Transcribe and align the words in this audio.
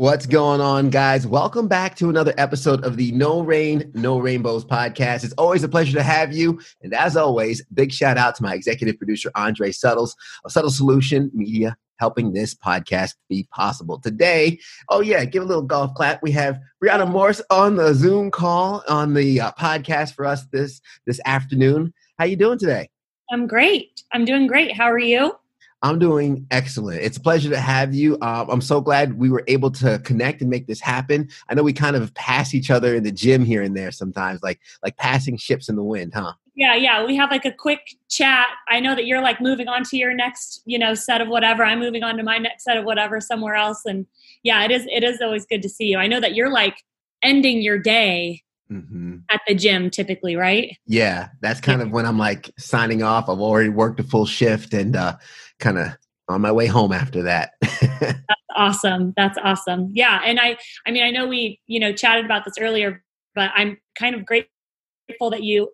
What's 0.00 0.24
going 0.24 0.62
on, 0.62 0.88
guys? 0.88 1.26
Welcome 1.26 1.68
back 1.68 1.94
to 1.96 2.08
another 2.08 2.32
episode 2.38 2.86
of 2.86 2.96
the 2.96 3.12
No 3.12 3.42
Rain, 3.42 3.92
No 3.94 4.18
Rainbows 4.18 4.64
podcast. 4.64 5.24
It's 5.24 5.34
always 5.34 5.62
a 5.62 5.68
pleasure 5.68 5.92
to 5.98 6.02
have 6.02 6.32
you. 6.32 6.58
And 6.80 6.94
as 6.94 7.18
always, 7.18 7.62
big 7.74 7.92
shout 7.92 8.16
out 8.16 8.34
to 8.36 8.42
my 8.42 8.54
executive 8.54 8.96
producer, 8.96 9.30
Andre 9.34 9.72
Suttles, 9.72 10.16
a 10.46 10.48
Subtle 10.48 10.70
Solution 10.70 11.30
Media, 11.34 11.76
helping 11.98 12.32
this 12.32 12.54
podcast 12.54 13.16
be 13.28 13.46
possible. 13.52 14.00
Today, 14.00 14.58
oh 14.88 15.02
yeah, 15.02 15.22
give 15.26 15.42
a 15.42 15.46
little 15.46 15.64
golf 15.64 15.92
clap. 15.92 16.22
We 16.22 16.30
have 16.30 16.58
Brianna 16.82 17.06
Morse 17.06 17.42
on 17.50 17.76
the 17.76 17.92
Zoom 17.92 18.30
call 18.30 18.82
on 18.88 19.12
the 19.12 19.38
uh, 19.38 19.52
podcast 19.52 20.14
for 20.14 20.24
us 20.24 20.46
this 20.46 20.80
this 21.04 21.20
afternoon. 21.26 21.92
How 22.18 22.24
you 22.24 22.36
doing 22.36 22.58
today? 22.58 22.88
I'm 23.30 23.46
great. 23.46 24.02
I'm 24.14 24.24
doing 24.24 24.46
great. 24.46 24.74
How 24.74 24.90
are 24.90 24.98
you? 24.98 25.36
I'm 25.82 25.98
doing 25.98 26.46
excellent. 26.50 27.00
It's 27.00 27.16
a 27.16 27.20
pleasure 27.20 27.48
to 27.50 27.58
have 27.58 27.94
you. 27.94 28.18
Um, 28.20 28.50
I'm 28.50 28.60
so 28.60 28.80
glad 28.80 29.18
we 29.18 29.30
were 29.30 29.44
able 29.48 29.70
to 29.72 29.98
connect 30.00 30.42
and 30.42 30.50
make 30.50 30.66
this 30.66 30.80
happen. 30.80 31.28
I 31.48 31.54
know 31.54 31.62
we 31.62 31.72
kind 31.72 31.96
of 31.96 32.12
pass 32.14 32.54
each 32.54 32.70
other 32.70 32.94
in 32.94 33.02
the 33.02 33.12
gym 33.12 33.44
here 33.44 33.62
and 33.62 33.74
there 33.76 33.90
sometimes, 33.90 34.42
like 34.42 34.60
like 34.82 34.96
passing 34.98 35.38
ships 35.38 35.68
in 35.68 35.76
the 35.76 35.82
wind, 35.82 36.12
huh? 36.14 36.34
Yeah, 36.54 36.74
yeah. 36.74 37.06
We 37.06 37.16
have 37.16 37.30
like 37.30 37.46
a 37.46 37.52
quick 37.52 37.96
chat. 38.10 38.48
I 38.68 38.80
know 38.80 38.94
that 38.94 39.06
you're 39.06 39.22
like 39.22 39.40
moving 39.40 39.68
on 39.68 39.84
to 39.84 39.96
your 39.96 40.12
next, 40.12 40.60
you 40.66 40.78
know, 40.78 40.92
set 40.92 41.22
of 41.22 41.28
whatever. 41.28 41.64
I'm 41.64 41.78
moving 41.78 42.02
on 42.02 42.18
to 42.18 42.22
my 42.22 42.36
next 42.36 42.64
set 42.64 42.76
of 42.76 42.84
whatever 42.84 43.18
somewhere 43.20 43.54
else. 43.54 43.82
And 43.86 44.06
yeah, 44.42 44.62
it 44.64 44.70
is. 44.70 44.86
It 44.90 45.02
is 45.02 45.20
always 45.22 45.46
good 45.46 45.62
to 45.62 45.68
see 45.70 45.86
you. 45.86 45.98
I 45.98 46.06
know 46.06 46.20
that 46.20 46.34
you're 46.34 46.52
like 46.52 46.76
ending 47.22 47.62
your 47.62 47.78
day 47.78 48.42
Mm-hmm. 48.70 49.16
at 49.32 49.40
the 49.48 49.54
gym 49.56 49.90
typically 49.90 50.36
right 50.36 50.78
yeah 50.86 51.30
that's 51.40 51.58
kind 51.58 51.82
of 51.82 51.90
when 51.90 52.06
i'm 52.06 52.18
like 52.18 52.52
signing 52.56 53.02
off 53.02 53.28
i've 53.28 53.40
already 53.40 53.68
worked 53.68 53.98
a 53.98 54.04
full 54.04 54.26
shift 54.26 54.72
and 54.74 54.94
uh 54.94 55.16
kind 55.60 55.78
of 55.78 55.88
on 56.28 56.40
my 56.40 56.52
way 56.52 56.66
home 56.66 56.92
after 56.92 57.22
that. 57.22 57.52
That's 57.60 58.22
awesome. 58.56 59.12
That's 59.16 59.38
awesome. 59.42 59.90
Yeah, 59.92 60.20
and 60.24 60.38
I 60.40 60.56
I 60.86 60.90
mean 60.90 61.04
I 61.04 61.10
know 61.10 61.26
we, 61.26 61.60
you 61.66 61.80
know, 61.80 61.92
chatted 61.92 62.24
about 62.24 62.44
this 62.44 62.54
earlier, 62.58 63.02
but 63.34 63.50
I'm 63.54 63.78
kind 63.98 64.14
of 64.14 64.24
grateful 64.24 65.30
that 65.30 65.42
you 65.42 65.70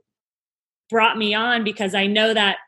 brought 0.91 1.19
me 1.19 1.35
on 1.35 1.65
because 1.65 1.95
I 1.95 2.07
know 2.07 2.33
that 2.35 2.59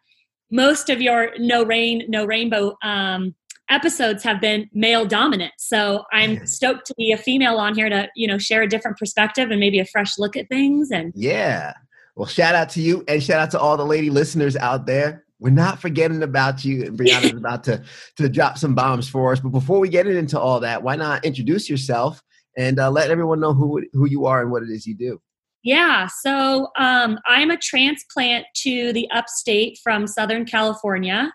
most 0.50 0.91
of 0.91 1.00
your 1.00 1.33
no 1.39 1.64
rain 1.64 2.05
no 2.08 2.24
rainbow 2.24 2.77
um 2.83 3.34
episodes 3.70 4.22
have 4.24 4.41
been 4.41 4.69
male 4.72 5.05
dominant. 5.05 5.52
So 5.58 6.05
I'm 6.12 6.46
stoked 6.46 6.86
to 6.86 6.94
be 6.96 7.12
a 7.12 7.19
female 7.19 7.58
on 7.58 7.74
here 7.74 7.89
to, 7.91 8.08
you 8.16 8.27
know, 8.27 8.39
share 8.39 8.62
a 8.62 8.69
different 8.69 8.96
perspective 8.96 9.50
and 9.50 9.61
maybe 9.61 9.78
a 9.78 9.84
fresh 9.84 10.19
look 10.19 10.36
at 10.36 10.48
things 10.48 10.91
and 10.91 11.12
Yeah. 11.14 11.74
Well, 12.16 12.27
shout 12.27 12.55
out 12.55 12.69
to 12.70 12.80
you 12.80 13.05
and 13.06 13.22
shout 13.22 13.41
out 13.41 13.50
to 13.52 13.61
all 13.61 13.77
the 13.77 13.84
lady 13.84 14.11
listeners 14.11 14.56
out 14.56 14.86
there. 14.86 15.24
We're 15.41 15.50
not 15.50 15.81
forgetting 15.81 16.22
about 16.22 16.64
you. 16.64 16.84
And 16.84 16.98
Brianna's 16.98 17.33
about 17.33 17.64
to, 17.64 17.83
to 18.17 18.28
drop 18.28 18.58
some 18.58 18.75
bombs 18.75 19.08
for 19.08 19.33
us. 19.33 19.41
But 19.41 19.50
before 19.50 19.78
we 19.78 19.89
get 19.89 20.06
into 20.06 20.39
all 20.39 20.61
that, 20.61 20.83
why 20.83 20.97
not 20.97 21.25
introduce 21.25 21.70
yourself 21.70 22.22
and 22.56 22.78
uh, 22.78 22.91
let 22.91 23.11
everyone 23.11 23.41
know 23.41 23.55
who, 23.55 23.83
who 23.92 24.08
you 24.08 24.27
are 24.27 24.42
and 24.42 24.50
what 24.50 24.62
it 24.62 24.70
is 24.70 24.86
you 24.86 24.97
do? 24.97 25.20
Yeah, 25.64 26.08
so 26.22 26.69
um, 26.77 27.19
I'm 27.27 27.50
a 27.50 27.56
transplant 27.56 28.47
to 28.62 28.92
the 28.92 29.11
upstate 29.11 29.78
from 29.83 30.06
Southern 30.06 30.45
California. 30.45 31.33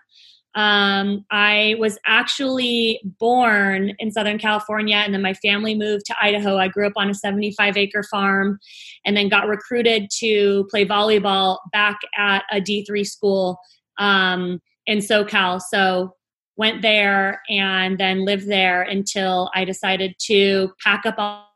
Um, 0.54 1.24
I 1.30 1.74
was 1.78 1.98
actually 2.06 3.00
born 3.18 3.92
in 3.98 4.12
Southern 4.12 4.38
California, 4.38 4.96
and 4.96 5.12
then 5.12 5.20
my 5.20 5.34
family 5.34 5.74
moved 5.74 6.06
to 6.06 6.14
Idaho. 6.20 6.58
I 6.58 6.68
grew 6.68 6.86
up 6.86 6.92
on 6.96 7.10
a 7.10 7.14
75 7.14 7.76
acre 7.76 8.04
farm 8.04 8.58
and 9.04 9.16
then 9.16 9.28
got 9.28 9.48
recruited 9.48 10.08
to 10.18 10.66
play 10.70 10.86
volleyball 10.86 11.58
back 11.72 11.98
at 12.16 12.44
a 12.52 12.60
D3 12.60 13.04
school 13.06 13.58
um, 13.98 14.60
in 14.86 14.98
SoCal. 14.98 15.60
So 15.60 16.14
went 16.56 16.82
there 16.82 17.42
and 17.48 17.98
then 17.98 18.24
lived 18.24 18.48
there 18.48 18.82
until 18.82 19.50
I 19.54 19.64
decided 19.64 20.14
to 20.26 20.72
pack 20.82 21.04
up 21.04 21.16
all, 21.18 21.48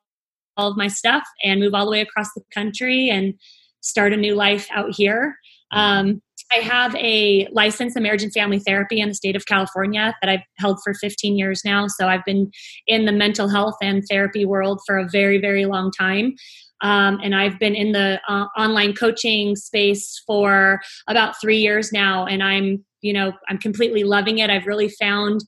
all 0.56 0.70
of 0.70 0.76
my 0.76 0.88
stuff 0.88 1.22
and 1.44 1.60
move 1.60 1.74
all 1.74 1.84
the 1.84 1.90
way 1.90 2.00
across 2.00 2.32
the 2.34 2.42
country 2.52 3.08
and 3.08 3.34
start 3.80 4.12
a 4.12 4.16
new 4.16 4.34
life 4.34 4.66
out 4.74 4.94
here. 4.94 5.36
Um, 5.70 6.20
I 6.50 6.60
have 6.60 6.94
a 6.96 7.46
license 7.52 7.94
in 7.94 8.02
marriage 8.02 8.22
and 8.22 8.32
family 8.32 8.58
therapy 8.58 9.00
in 9.00 9.08
the 9.08 9.14
state 9.14 9.36
of 9.36 9.44
California 9.46 10.14
that 10.20 10.30
I've 10.30 10.42
held 10.56 10.78
for 10.82 10.94
15 10.94 11.36
years 11.36 11.62
now. 11.64 11.86
So 11.88 12.08
I've 12.08 12.24
been 12.24 12.50
in 12.86 13.04
the 13.04 13.12
mental 13.12 13.48
health 13.48 13.76
and 13.82 14.02
therapy 14.08 14.46
world 14.46 14.80
for 14.86 14.96
a 14.96 15.08
very, 15.08 15.38
very 15.38 15.66
long 15.66 15.90
time. 15.90 16.34
Um, 16.82 17.18
and 17.22 17.34
I've 17.34 17.58
been 17.58 17.74
in 17.74 17.92
the 17.92 18.20
uh, 18.28 18.46
online 18.56 18.94
coaching 18.94 19.56
space 19.56 20.22
for 20.26 20.80
about 21.08 21.40
three 21.40 21.58
years 21.58 21.92
now, 21.92 22.26
and 22.26 22.42
I'm, 22.42 22.84
you 23.00 23.12
know, 23.12 23.32
I'm 23.48 23.58
completely 23.58 24.04
loving 24.04 24.38
it. 24.38 24.50
I've 24.50 24.66
really 24.66 24.88
found 24.88 25.40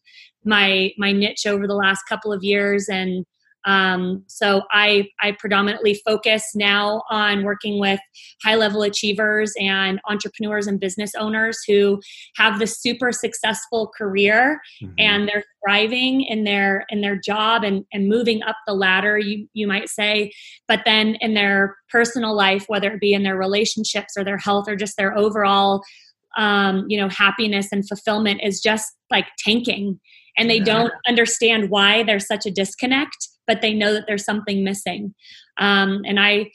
my 0.44 0.90
my 0.96 1.12
niche 1.12 1.46
over 1.46 1.66
the 1.66 1.74
last 1.74 2.02
couple 2.08 2.32
of 2.32 2.42
years, 2.42 2.88
and 2.88 3.24
um, 3.64 4.24
so 4.26 4.62
I, 4.70 5.08
I 5.20 5.32
predominantly 5.32 6.00
focus 6.04 6.52
now 6.54 7.02
on 7.10 7.44
working 7.44 7.78
with 7.78 8.00
high 8.42 8.54
level 8.54 8.82
achievers 8.82 9.52
and 9.58 10.00
entrepreneurs 10.08 10.66
and 10.66 10.80
business 10.80 11.12
owners 11.14 11.58
who 11.66 12.00
have 12.36 12.58
the 12.58 12.66
super 12.66 13.12
successful 13.12 13.90
career 13.96 14.60
mm-hmm. 14.82 14.94
and 14.98 15.28
they're 15.28 15.44
thriving 15.64 16.22
in 16.22 16.44
their 16.44 16.86
in 16.88 17.02
their 17.02 17.16
job 17.16 17.64
and, 17.64 17.84
and 17.92 18.08
moving 18.08 18.42
up 18.42 18.56
the 18.66 18.72
ladder 18.72 19.18
you 19.18 19.46
you 19.52 19.66
might 19.66 19.90
say 19.90 20.30
but 20.66 20.80
then 20.86 21.16
in 21.20 21.34
their 21.34 21.76
personal 21.90 22.34
life 22.34 22.64
whether 22.68 22.92
it 22.92 23.00
be 23.00 23.12
in 23.12 23.24
their 23.24 23.36
relationships 23.36 24.14
or 24.16 24.24
their 24.24 24.38
health 24.38 24.66
or 24.68 24.74
just 24.74 24.96
their 24.96 25.14
overall 25.16 25.82
um, 26.38 26.86
you 26.88 26.98
know 26.98 27.08
happiness 27.08 27.68
and 27.72 27.86
fulfillment 27.86 28.40
is 28.42 28.60
just 28.60 28.94
like 29.10 29.26
tanking. 29.38 30.00
And 30.38 30.48
they 30.48 30.60
don't 30.60 30.92
understand 31.06 31.68
why 31.70 32.02
there's 32.02 32.26
such 32.26 32.46
a 32.46 32.50
disconnect 32.50 33.28
but 33.46 33.62
they 33.62 33.74
know 33.74 33.92
that 33.92 34.04
there's 34.06 34.24
something 34.24 34.64
missing. 34.64 35.14
Um, 35.58 36.02
and 36.06 36.18
I, 36.18 36.50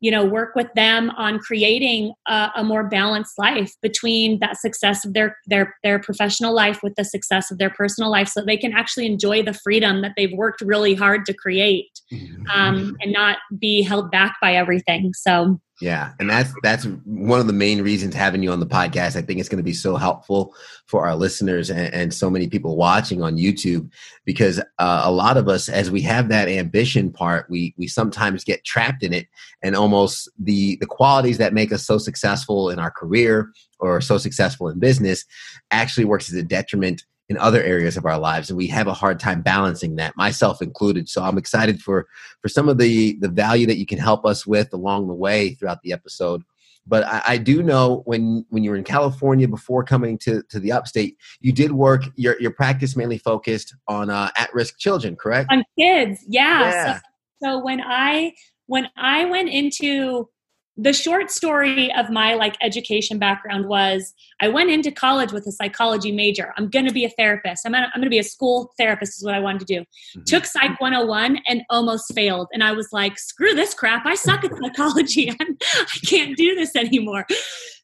you 0.00 0.10
know, 0.10 0.24
work 0.24 0.56
with 0.56 0.66
them 0.74 1.10
on 1.10 1.38
creating 1.38 2.12
a, 2.26 2.50
a, 2.56 2.64
more 2.64 2.88
balanced 2.88 3.38
life 3.38 3.72
between 3.80 4.40
that 4.40 4.58
success 4.58 5.04
of 5.04 5.14
their 5.14 5.36
their 5.46 5.76
their 5.84 6.00
professional 6.00 6.52
life 6.52 6.80
with 6.82 6.96
the 6.96 7.04
success 7.04 7.52
of 7.52 7.58
their 7.58 7.70
personal 7.70 8.10
life, 8.10 8.26
so 8.26 8.44
they 8.44 8.56
can 8.56 8.72
actually 8.72 9.06
enjoy 9.06 9.44
the 9.44 9.54
freedom 9.54 10.02
that 10.02 10.14
they've 10.16 10.32
worked 10.32 10.60
really 10.60 10.94
hard 10.94 11.24
to 11.26 11.32
create, 11.32 12.00
mm-hmm. 12.12 12.50
um, 12.50 12.96
and 13.00 13.12
not 13.12 13.38
be 13.60 13.82
held 13.82 14.10
back 14.10 14.34
by 14.42 14.54
everything. 14.54 15.12
So 15.14 15.60
yeah, 15.82 16.12
and 16.20 16.30
that's 16.30 16.54
that's 16.62 16.84
one 17.04 17.40
of 17.40 17.48
the 17.48 17.52
main 17.52 17.82
reasons 17.82 18.14
having 18.14 18.40
you 18.40 18.52
on 18.52 18.60
the 18.60 18.66
podcast. 18.66 19.16
I 19.16 19.22
think 19.22 19.40
it's 19.40 19.48
going 19.48 19.58
to 19.58 19.64
be 19.64 19.72
so 19.72 19.96
helpful 19.96 20.54
for 20.86 21.04
our 21.04 21.16
listeners 21.16 21.70
and, 21.70 21.92
and 21.92 22.14
so 22.14 22.30
many 22.30 22.46
people 22.46 22.76
watching 22.76 23.20
on 23.20 23.36
YouTube 23.36 23.90
because 24.24 24.60
uh, 24.60 25.02
a 25.04 25.10
lot 25.10 25.36
of 25.36 25.48
us, 25.48 25.68
as 25.68 25.90
we 25.90 26.00
have 26.02 26.28
that 26.28 26.46
ambition 26.46 27.10
part, 27.10 27.50
we 27.50 27.74
we 27.76 27.88
sometimes 27.88 28.44
get 28.44 28.64
trapped 28.64 29.02
in 29.02 29.12
it, 29.12 29.26
and 29.60 29.74
almost 29.74 30.30
the 30.38 30.76
the 30.76 30.86
qualities 30.86 31.38
that 31.38 31.52
make 31.52 31.72
us 31.72 31.84
so 31.84 31.98
successful 31.98 32.70
in 32.70 32.78
our 32.78 32.92
career 32.92 33.50
or 33.80 34.00
so 34.00 34.18
successful 34.18 34.68
in 34.68 34.78
business 34.78 35.24
actually 35.72 36.04
works 36.04 36.30
as 36.30 36.38
a 36.38 36.44
detriment 36.44 37.02
in 37.28 37.38
other 37.38 37.62
areas 37.62 37.96
of 37.96 38.04
our 38.04 38.18
lives 38.18 38.50
and 38.50 38.56
we 38.56 38.66
have 38.66 38.86
a 38.86 38.92
hard 38.92 39.18
time 39.18 39.42
balancing 39.42 39.96
that 39.96 40.16
myself 40.16 40.60
included 40.60 41.08
so 41.08 41.22
i'm 41.22 41.38
excited 41.38 41.80
for 41.80 42.06
for 42.40 42.48
some 42.48 42.68
of 42.68 42.78
the 42.78 43.16
the 43.20 43.28
value 43.28 43.66
that 43.66 43.78
you 43.78 43.86
can 43.86 43.98
help 43.98 44.26
us 44.26 44.46
with 44.46 44.72
along 44.72 45.06
the 45.06 45.14
way 45.14 45.54
throughout 45.54 45.82
the 45.82 45.92
episode 45.92 46.42
but 46.86 47.04
I, 47.04 47.22
I, 47.26 47.38
do 47.38 47.62
know 47.62 48.02
when 48.06 48.44
when 48.48 48.64
you 48.64 48.70
were 48.70 48.76
in 48.76 48.84
California 48.84 49.46
before 49.46 49.84
coming 49.84 50.18
to 50.18 50.42
to 50.48 50.58
the 50.58 50.72
upstate, 50.72 51.16
you 51.40 51.52
did 51.52 51.72
work 51.72 52.02
your 52.16 52.40
your 52.40 52.50
practice 52.50 52.96
mainly 52.96 53.18
focused 53.18 53.74
on 53.86 54.10
uh, 54.10 54.30
at 54.36 54.52
risk 54.52 54.78
children, 54.78 55.14
correct? 55.14 55.48
On 55.52 55.62
kids, 55.78 56.24
yeah. 56.26 56.60
yeah. 56.60 56.94
So, 56.94 57.02
so 57.42 57.58
when 57.64 57.80
I 57.80 58.32
when 58.66 58.88
I 58.96 59.24
went 59.26 59.48
into 59.48 60.28
the 60.76 60.92
short 60.92 61.30
story 61.30 61.92
of 61.92 62.08
my 62.08 62.34
like 62.34 62.56
education 62.62 63.18
background 63.18 63.66
was 63.66 64.14
I 64.40 64.48
went 64.48 64.70
into 64.70 64.90
college 64.90 65.30
with 65.30 65.46
a 65.46 65.52
psychology 65.52 66.12
major. 66.12 66.54
I'm 66.56 66.70
going 66.70 66.86
to 66.86 66.92
be 66.92 67.04
a 67.04 67.10
therapist. 67.10 67.66
I'm 67.66 67.72
going 67.72 68.02
to 68.02 68.08
be 68.08 68.18
a 68.18 68.24
school 68.24 68.72
therapist 68.78 69.18
is 69.18 69.24
what 69.24 69.34
I 69.34 69.40
wanted 69.40 69.60
to 69.60 69.64
do. 69.66 69.80
Mm-hmm. 69.80 70.22
Took 70.24 70.46
Psych 70.46 70.80
101 70.80 71.40
and 71.46 71.62
almost 71.68 72.14
failed. 72.14 72.48
And 72.52 72.64
I 72.64 72.72
was 72.72 72.88
like, 72.90 73.18
screw 73.18 73.54
this 73.54 73.74
crap. 73.74 74.06
I 74.06 74.14
suck 74.14 74.44
at 74.44 74.56
psychology. 74.56 75.30
I'm, 75.40 75.58
I 75.60 75.98
can't 76.06 76.36
do 76.36 76.54
this 76.54 76.74
anymore. 76.74 77.26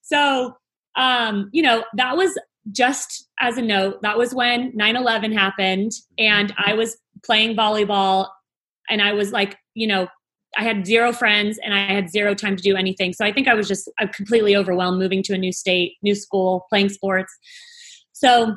So, 0.03 0.57
um, 0.97 1.51
you 1.53 1.63
know, 1.63 1.85
that 1.95 2.17
was 2.17 2.39
just 2.73 3.29
as 3.39 3.59
a 3.59 3.63
note, 3.63 4.01
that 4.01 4.17
was 4.17 4.35
when 4.35 4.73
9 4.75 4.97
11 4.97 5.33
happened. 5.33 5.93
And 6.17 6.55
I 6.57 6.73
was 6.73 6.97
playing 7.23 7.55
volleyball 7.55 8.29
and 8.89 9.03
I 9.03 9.13
was 9.13 9.31
like, 9.31 9.59
you 9.75 9.87
know, 9.87 10.09
I 10.57 10.65
had 10.65 10.87
zero 10.87 11.13
friends 11.13 11.59
and 11.63 11.75
I 11.75 11.93
had 11.93 12.11
zero 12.11 12.35
time 12.35 12.57
to 12.57 12.63
do 12.63 12.77
anything. 12.77 13.13
So 13.13 13.25
I 13.25 13.33
think 13.33 13.49
I 13.49 13.55
was 13.55 13.69
just 13.69 13.91
completely 14.15 14.57
overwhelmed 14.57 14.99
moving 14.99 15.23
to 15.25 15.35
a 15.35 15.39
new 15.39 15.53
state, 15.53 15.97
new 16.03 16.15
school, 16.15 16.67
playing 16.71 16.89
sports. 16.89 17.33
So 18.13 18.57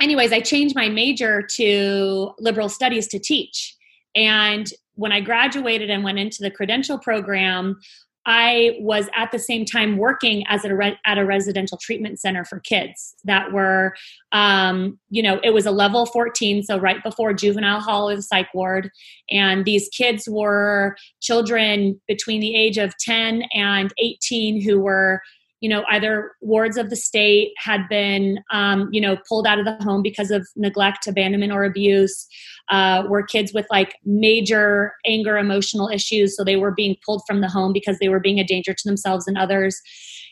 anyways, 0.00 0.32
I 0.32 0.40
changed 0.40 0.74
my 0.74 0.88
major 0.88 1.42
to 1.56 2.32
liberal 2.38 2.68
studies 2.68 3.08
to 3.08 3.18
teach. 3.18 3.74
And 4.14 4.70
when 4.94 5.12
I 5.12 5.20
graduated 5.20 5.90
and 5.90 6.04
went 6.04 6.18
into 6.18 6.38
the 6.40 6.50
credential 6.50 6.98
program, 6.98 7.78
I 8.26 8.76
was 8.80 9.08
at 9.14 9.30
the 9.30 9.38
same 9.38 9.64
time 9.64 9.96
working 9.96 10.44
as 10.48 10.64
a 10.64 10.74
re- 10.74 10.98
at 11.06 11.16
a 11.16 11.24
residential 11.24 11.78
treatment 11.80 12.18
center 12.18 12.44
for 12.44 12.58
kids 12.60 13.14
that 13.24 13.52
were, 13.52 13.94
um, 14.32 14.98
you 15.10 15.22
know, 15.22 15.40
it 15.44 15.50
was 15.50 15.64
a 15.64 15.70
level 15.70 16.06
14, 16.06 16.64
so 16.64 16.76
right 16.78 17.02
before 17.04 17.32
juvenile 17.32 17.80
hall 17.80 18.10
or 18.10 18.16
the 18.16 18.22
psych 18.22 18.52
ward. 18.52 18.90
And 19.30 19.64
these 19.64 19.88
kids 19.88 20.28
were 20.28 20.96
children 21.20 22.00
between 22.08 22.40
the 22.40 22.56
age 22.56 22.78
of 22.78 22.96
10 22.98 23.44
and 23.54 23.92
18 23.98 24.60
who 24.60 24.80
were 24.80 25.22
you 25.66 25.70
know 25.70 25.82
either 25.90 26.30
wards 26.40 26.76
of 26.76 26.90
the 26.90 26.94
state 26.94 27.50
had 27.58 27.88
been 27.88 28.38
um, 28.52 28.88
you 28.92 29.00
know 29.00 29.16
pulled 29.28 29.48
out 29.48 29.58
of 29.58 29.64
the 29.64 29.74
home 29.82 30.00
because 30.00 30.30
of 30.30 30.46
neglect 30.54 31.08
abandonment 31.08 31.50
or 31.50 31.64
abuse 31.64 32.28
uh, 32.70 33.02
were 33.08 33.24
kids 33.24 33.52
with 33.52 33.66
like 33.68 33.96
major 34.04 34.92
anger 35.04 35.36
emotional 35.36 35.88
issues. 35.88 36.36
So 36.36 36.44
they 36.44 36.54
were 36.54 36.70
being 36.70 36.94
pulled 37.04 37.22
from 37.26 37.40
the 37.40 37.48
home 37.48 37.72
because 37.72 37.98
they 37.98 38.08
were 38.08 38.20
being 38.20 38.38
a 38.38 38.44
danger 38.44 38.74
to 38.74 38.88
themselves 38.88 39.26
and 39.26 39.36
others. 39.36 39.76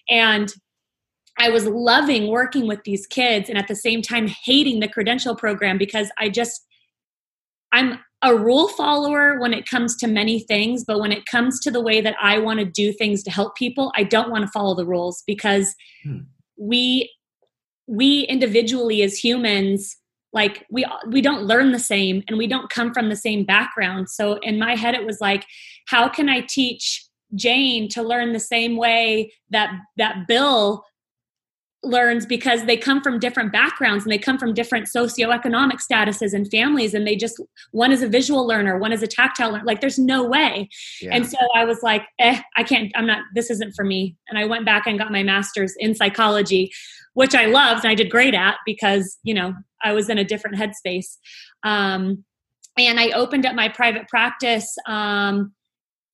And 0.08 0.52
I 1.36 1.50
was 1.50 1.66
loving 1.66 2.28
working 2.28 2.68
with 2.68 2.84
these 2.84 3.08
kids 3.08 3.48
and 3.48 3.58
at 3.58 3.66
the 3.66 3.74
same 3.74 4.02
time 4.02 4.28
hating 4.28 4.78
the 4.78 4.86
credential 4.86 5.34
program 5.34 5.78
because 5.78 6.12
I 6.16 6.28
just 6.28 6.64
I'm 7.72 7.98
a 8.24 8.34
rule 8.34 8.68
follower 8.68 9.38
when 9.38 9.52
it 9.52 9.68
comes 9.68 9.94
to 9.96 10.06
many 10.06 10.40
things, 10.40 10.82
but 10.82 10.98
when 10.98 11.12
it 11.12 11.26
comes 11.26 11.60
to 11.60 11.70
the 11.70 11.82
way 11.82 12.00
that 12.00 12.16
I 12.20 12.38
want 12.38 12.58
to 12.58 12.64
do 12.64 12.90
things 12.90 13.22
to 13.24 13.30
help 13.30 13.54
people, 13.54 13.92
I 13.94 14.02
don't 14.02 14.30
want 14.30 14.42
to 14.44 14.50
follow 14.50 14.74
the 14.74 14.86
rules 14.86 15.22
because 15.26 15.74
hmm. 16.02 16.20
we 16.56 17.12
we 17.86 18.22
individually 18.22 19.02
as 19.02 19.18
humans 19.18 19.94
like 20.32 20.64
we 20.70 20.86
we 21.10 21.20
don't 21.20 21.44
learn 21.44 21.72
the 21.72 21.78
same 21.78 22.22
and 22.26 22.38
we 22.38 22.46
don't 22.46 22.70
come 22.70 22.94
from 22.94 23.10
the 23.10 23.16
same 23.16 23.44
background. 23.44 24.08
So 24.08 24.34
in 24.42 24.58
my 24.58 24.74
head 24.74 24.94
it 24.94 25.04
was 25.04 25.20
like 25.20 25.44
how 25.86 26.08
can 26.08 26.30
I 26.30 26.40
teach 26.40 27.06
Jane 27.34 27.88
to 27.90 28.02
learn 28.02 28.32
the 28.32 28.40
same 28.40 28.76
way 28.76 29.32
that 29.50 29.70
that 29.98 30.26
Bill 30.26 30.82
learns 31.84 32.26
because 32.26 32.64
they 32.64 32.76
come 32.76 33.00
from 33.00 33.18
different 33.18 33.52
backgrounds 33.52 34.04
and 34.04 34.12
they 34.12 34.18
come 34.18 34.38
from 34.38 34.54
different 34.54 34.86
socioeconomic 34.86 35.80
statuses 35.80 36.32
and 36.32 36.50
families 36.50 36.94
and 36.94 37.06
they 37.06 37.16
just 37.16 37.40
one 37.72 37.92
is 37.92 38.02
a 38.02 38.08
visual 38.08 38.46
learner 38.46 38.78
one 38.78 38.92
is 38.92 39.02
a 39.02 39.06
tactile 39.06 39.50
learner 39.50 39.64
like 39.64 39.80
there's 39.80 39.98
no 39.98 40.24
way. 40.24 40.68
Yeah. 41.00 41.14
and 41.14 41.26
so 41.26 41.38
i 41.54 41.64
was 41.64 41.82
like 41.82 42.02
eh 42.18 42.40
i 42.56 42.62
can't 42.62 42.92
i'm 42.94 43.06
not 43.06 43.22
this 43.34 43.50
isn't 43.50 43.74
for 43.74 43.84
me. 43.84 44.16
And 44.28 44.38
i 44.38 44.44
went 44.44 44.64
back 44.64 44.86
and 44.86 44.98
got 44.98 45.12
my 45.12 45.22
master's 45.22 45.74
in 45.78 45.94
psychology 45.94 46.70
which 47.14 47.34
i 47.34 47.46
loved 47.46 47.84
and 47.84 47.90
i 47.90 47.94
did 47.94 48.10
great 48.10 48.34
at 48.34 48.56
because 48.64 49.18
you 49.22 49.34
know 49.34 49.54
i 49.82 49.92
was 49.92 50.08
in 50.08 50.18
a 50.18 50.24
different 50.24 50.56
headspace. 50.56 51.16
Um, 51.62 52.24
and 52.78 52.98
i 52.98 53.10
opened 53.10 53.46
up 53.46 53.54
my 53.54 53.68
private 53.68 54.08
practice 54.08 54.76
um, 54.86 55.52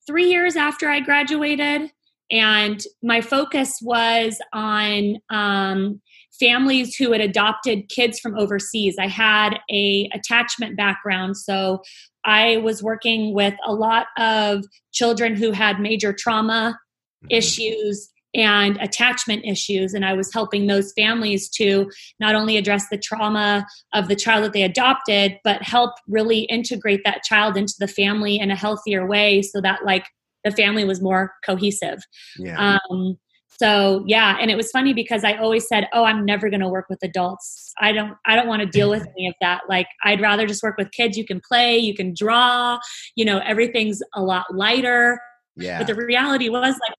three 0.07 0.29
years 0.29 0.57
after 0.57 0.89
i 0.89 1.01
graduated 1.01 1.91
and 2.31 2.82
my 3.03 3.21
focus 3.21 3.79
was 3.82 4.41
on 4.53 5.17
um, 5.31 6.00
families 6.38 6.94
who 6.94 7.12
had 7.12 7.21
adopted 7.21 7.88
kids 7.88 8.19
from 8.19 8.38
overseas 8.38 8.97
i 8.99 9.06
had 9.06 9.59
a 9.71 10.09
attachment 10.15 10.77
background 10.77 11.37
so 11.37 11.82
i 12.25 12.56
was 12.59 12.82
working 12.82 13.35
with 13.35 13.55
a 13.67 13.73
lot 13.73 14.06
of 14.19 14.65
children 14.93 15.35
who 15.35 15.53
had 15.53 15.81
major 15.81 16.12
trauma 16.12 16.79
mm-hmm. 17.25 17.37
issues 17.37 18.09
and 18.33 18.76
attachment 18.81 19.44
issues 19.44 19.93
and 19.93 20.05
i 20.05 20.12
was 20.12 20.33
helping 20.33 20.67
those 20.67 20.93
families 20.93 21.49
to 21.49 21.91
not 22.21 22.35
only 22.35 22.56
address 22.56 22.88
the 22.88 22.97
trauma 22.97 23.67
of 23.93 24.09
the 24.09 24.17
child 24.17 24.44
that 24.44 24.53
they 24.53 24.62
adopted 24.62 25.37
but 25.43 25.62
help 25.62 25.91
really 26.09 26.43
integrate 26.43 27.00
that 27.05 27.25
child 27.25 27.56
into 27.56 27.75
the 27.81 27.88
family 27.88 28.38
in 28.38 28.50
a 28.50 28.56
healthier 28.56 29.05
way 29.06 29.43
so 29.43 29.61
that 29.61 29.85
like 29.85 30.06
the 30.45 30.51
family 30.51 30.85
was 30.85 31.01
more 31.01 31.33
cohesive. 31.45 31.99
Yeah. 32.39 32.79
Um, 32.91 33.19
so 33.49 34.05
yeah, 34.07 34.39
and 34.41 34.51
it 34.51 34.57
was 34.57 34.71
funny 34.71 34.95
because 34.95 35.23
I 35.23 35.35
always 35.35 35.69
said, 35.69 35.87
"Oh, 35.93 36.05
I'm 36.05 36.25
never 36.25 36.49
going 36.49 36.61
to 36.61 36.69
work 36.69 36.87
with 36.89 36.99
adults. 37.03 37.75
I 37.79 37.93
don't 37.93 38.15
I 38.25 38.35
don't 38.35 38.49
want 38.49 38.63
to 38.63 38.67
deal 38.67 38.89
with 38.89 39.07
any 39.19 39.29
of 39.29 39.35
that. 39.41 39.63
Like 39.69 39.87
I'd 40.03 40.21
rather 40.21 40.47
just 40.47 40.63
work 40.63 40.79
with 40.79 40.91
kids. 40.93 41.19
You 41.19 41.27
can 41.27 41.43
play, 41.47 41.77
you 41.77 41.95
can 41.95 42.15
draw, 42.15 42.79
you 43.17 43.25
know, 43.25 43.39
everything's 43.45 44.01
a 44.15 44.23
lot 44.23 44.47
lighter." 44.55 45.21
Yeah. 45.57 45.79
But 45.79 45.89
the 45.89 45.95
reality 45.95 46.49
was 46.49 46.75
like 46.89 46.97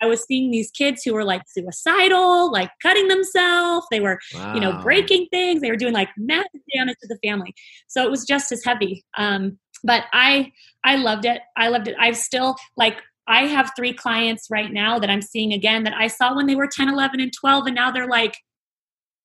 I 0.00 0.06
was 0.06 0.24
seeing 0.24 0.50
these 0.50 0.70
kids 0.70 1.02
who 1.02 1.12
were 1.12 1.24
like 1.24 1.42
suicidal, 1.48 2.52
like 2.52 2.70
cutting 2.82 3.08
themselves. 3.08 3.86
They 3.90 4.00
were, 4.00 4.18
wow. 4.34 4.54
you 4.54 4.60
know, 4.60 4.80
breaking 4.80 5.26
things. 5.30 5.60
They 5.60 5.70
were 5.70 5.76
doing 5.76 5.92
like 5.92 6.08
massive 6.16 6.60
damage 6.74 6.96
to 7.02 7.08
the 7.08 7.18
family. 7.28 7.54
So 7.88 8.04
it 8.04 8.10
was 8.10 8.24
just 8.24 8.52
as 8.52 8.64
heavy. 8.64 9.04
Um, 9.16 9.58
but 9.84 10.04
I 10.12 10.52
I 10.88 10.96
loved 10.96 11.26
it. 11.26 11.42
I 11.54 11.68
loved 11.68 11.86
it. 11.86 11.94
I've 12.00 12.16
still 12.16 12.56
like 12.76 13.02
I 13.26 13.42
have 13.42 13.72
three 13.76 13.92
clients 13.92 14.48
right 14.50 14.72
now 14.72 14.98
that 14.98 15.10
I'm 15.10 15.20
seeing 15.20 15.52
again 15.52 15.84
that 15.84 15.92
I 15.92 16.06
saw 16.06 16.34
when 16.34 16.46
they 16.46 16.56
were 16.56 16.66
10, 16.66 16.88
11 16.88 17.20
and 17.20 17.30
12 17.30 17.66
and 17.66 17.74
now 17.74 17.90
they're 17.90 18.08
like 18.08 18.38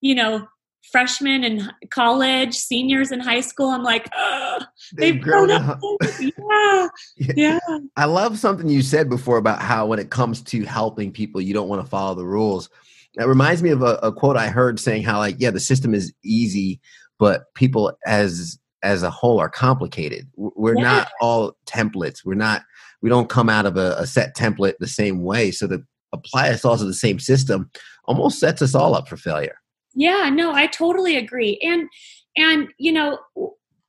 you 0.02 0.14
know 0.14 0.46
freshmen 0.92 1.42
in 1.42 1.70
college, 1.90 2.54
seniors 2.54 3.10
in 3.10 3.18
high 3.18 3.40
school. 3.40 3.70
I'm 3.70 3.82
like, 3.82 4.10
they've, 4.94 5.14
they've 5.14 5.22
grown, 5.22 5.48
grown 5.48 5.62
up. 5.62 5.80
yeah, 6.20 6.88
yeah. 7.16 7.58
I 7.96 8.04
love 8.04 8.38
something 8.38 8.68
you 8.68 8.82
said 8.82 9.08
before 9.08 9.38
about 9.38 9.62
how 9.62 9.86
when 9.86 9.98
it 9.98 10.10
comes 10.10 10.42
to 10.42 10.64
helping 10.64 11.10
people, 11.12 11.40
you 11.40 11.54
don't 11.54 11.68
want 11.68 11.82
to 11.82 11.88
follow 11.88 12.14
the 12.14 12.26
rules. 12.26 12.68
That 13.14 13.28
reminds 13.28 13.62
me 13.62 13.70
of 13.70 13.80
a, 13.80 13.98
a 14.02 14.12
quote 14.12 14.36
I 14.36 14.48
heard 14.48 14.78
saying 14.78 15.04
how 15.04 15.18
like, 15.18 15.36
yeah, 15.38 15.50
the 15.50 15.60
system 15.60 15.94
is 15.94 16.12
easy, 16.22 16.80
but 17.18 17.54
people 17.54 17.96
as 18.04 18.58
as 18.84 19.02
a 19.02 19.10
whole 19.10 19.40
are 19.40 19.48
complicated. 19.48 20.28
We're 20.36 20.76
yeah. 20.76 20.82
not 20.82 21.08
all 21.20 21.56
templates. 21.66 22.24
We're 22.24 22.34
not. 22.34 22.62
We 23.02 23.10
don't 23.10 23.28
come 23.28 23.48
out 23.48 23.66
of 23.66 23.76
a, 23.76 23.96
a 23.98 24.06
set 24.06 24.36
template 24.36 24.74
the 24.78 24.86
same 24.86 25.22
way. 25.22 25.50
So 25.50 25.66
to 25.66 25.82
apply 26.12 26.50
us 26.50 26.64
all 26.64 26.78
to 26.78 26.84
the 26.84 26.94
same 26.94 27.18
system 27.18 27.70
almost 28.04 28.38
sets 28.38 28.62
us 28.62 28.74
all 28.74 28.94
up 28.94 29.08
for 29.08 29.16
failure. 29.16 29.56
Yeah, 29.94 30.30
no, 30.30 30.52
I 30.52 30.66
totally 30.66 31.16
agree. 31.16 31.58
And 31.62 31.88
and 32.36 32.68
you 32.78 32.92
know, 32.92 33.18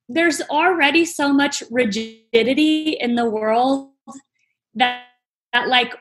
there's 0.07 0.41
already 0.49 1.05
so 1.05 1.33
much 1.33 1.63
rigidity 1.69 2.97
in 2.99 3.15
the 3.15 3.29
world 3.29 3.91
that 4.75 5.03
that 5.53 5.67
like 5.67 5.95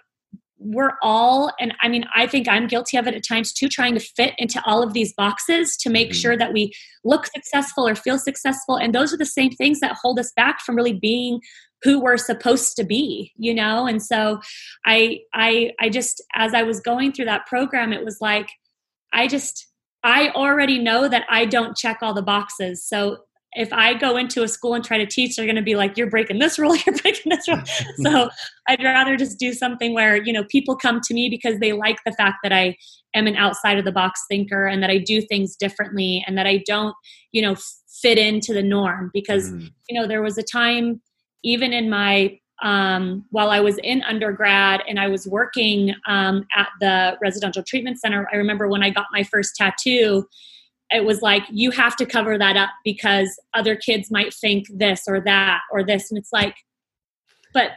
we're 0.64 0.92
all 1.02 1.52
and 1.60 1.74
i 1.82 1.88
mean 1.88 2.04
i 2.14 2.26
think 2.26 2.48
i'm 2.48 2.66
guilty 2.66 2.96
of 2.96 3.06
it 3.06 3.14
at 3.14 3.22
times 3.22 3.52
too 3.52 3.68
trying 3.68 3.94
to 3.94 4.00
fit 4.00 4.34
into 4.38 4.62
all 4.64 4.82
of 4.82 4.94
these 4.94 5.12
boxes 5.12 5.76
to 5.76 5.90
make 5.90 6.08
mm-hmm. 6.08 6.18
sure 6.20 6.36
that 6.36 6.52
we 6.52 6.72
look 7.04 7.26
successful 7.26 7.86
or 7.86 7.94
feel 7.94 8.18
successful 8.18 8.76
and 8.76 8.94
those 8.94 9.12
are 9.12 9.18
the 9.18 9.26
same 9.26 9.50
things 9.50 9.80
that 9.80 9.96
hold 10.00 10.18
us 10.18 10.32
back 10.34 10.60
from 10.60 10.74
really 10.74 10.94
being 10.94 11.38
who 11.82 12.00
we're 12.00 12.16
supposed 12.16 12.74
to 12.76 12.84
be 12.84 13.32
you 13.36 13.54
know 13.54 13.86
and 13.86 14.02
so 14.02 14.40
i 14.86 15.18
i 15.34 15.70
i 15.80 15.88
just 15.88 16.22
as 16.34 16.54
i 16.54 16.62
was 16.62 16.80
going 16.80 17.12
through 17.12 17.26
that 17.26 17.46
program 17.46 17.92
it 17.92 18.04
was 18.04 18.18
like 18.20 18.48
i 19.12 19.26
just 19.26 19.66
I 20.06 20.28
already 20.34 20.78
know 20.78 21.08
that 21.08 21.24
I 21.30 21.46
don't 21.46 21.74
check 21.74 22.00
all 22.02 22.12
the 22.12 22.20
boxes. 22.20 22.86
So 22.86 23.20
if 23.54 23.72
I 23.72 23.94
go 23.94 24.16
into 24.16 24.42
a 24.42 24.48
school 24.48 24.74
and 24.74 24.84
try 24.84 24.98
to 24.98 25.06
teach, 25.06 25.36
they're 25.36 25.46
going 25.46 25.56
to 25.56 25.62
be 25.62 25.76
like, 25.76 25.96
"You're 25.96 26.10
breaking 26.10 26.38
this 26.38 26.58
rule. 26.58 26.74
You're 26.86 26.96
breaking 26.96 27.30
this 27.30 27.48
rule." 27.48 27.62
so 28.02 28.28
I'd 28.68 28.82
rather 28.82 29.16
just 29.16 29.38
do 29.38 29.52
something 29.52 29.94
where 29.94 30.22
you 30.22 30.32
know 30.32 30.44
people 30.44 30.76
come 30.76 31.00
to 31.04 31.14
me 31.14 31.28
because 31.28 31.58
they 31.58 31.72
like 31.72 31.98
the 32.04 32.12
fact 32.12 32.38
that 32.42 32.52
I 32.52 32.76
am 33.14 33.26
an 33.26 33.36
outside 33.36 33.78
of 33.78 33.84
the 33.84 33.92
box 33.92 34.22
thinker 34.28 34.66
and 34.66 34.82
that 34.82 34.90
I 34.90 34.98
do 34.98 35.20
things 35.20 35.56
differently 35.56 36.24
and 36.26 36.36
that 36.36 36.46
I 36.46 36.62
don't 36.66 36.94
you 37.32 37.42
know 37.42 37.56
fit 38.00 38.18
into 38.18 38.52
the 38.52 38.62
norm. 38.62 39.10
Because 39.14 39.50
mm. 39.50 39.70
you 39.88 40.00
know 40.00 40.06
there 40.06 40.22
was 40.22 40.38
a 40.38 40.42
time 40.42 41.00
even 41.42 41.72
in 41.72 41.90
my 41.90 42.38
um, 42.62 43.24
while 43.30 43.50
I 43.50 43.60
was 43.60 43.78
in 43.78 44.02
undergrad 44.02 44.82
and 44.88 44.98
I 44.98 45.08
was 45.08 45.26
working 45.26 45.94
um, 46.06 46.46
at 46.56 46.68
the 46.80 47.16
residential 47.20 47.62
treatment 47.62 48.00
center, 48.00 48.28
I 48.32 48.36
remember 48.36 48.68
when 48.68 48.82
I 48.82 48.90
got 48.90 49.06
my 49.12 49.24
first 49.24 49.56
tattoo, 49.56 50.26
it 50.94 51.04
was 51.04 51.20
like, 51.22 51.42
you 51.50 51.70
have 51.72 51.96
to 51.96 52.06
cover 52.06 52.38
that 52.38 52.56
up 52.56 52.70
because 52.84 53.38
other 53.52 53.74
kids 53.74 54.10
might 54.10 54.32
think 54.32 54.66
this 54.70 55.02
or 55.08 55.20
that 55.20 55.60
or 55.72 55.84
this. 55.84 56.10
And 56.10 56.18
it's 56.18 56.32
like, 56.32 56.56
but 57.52 57.72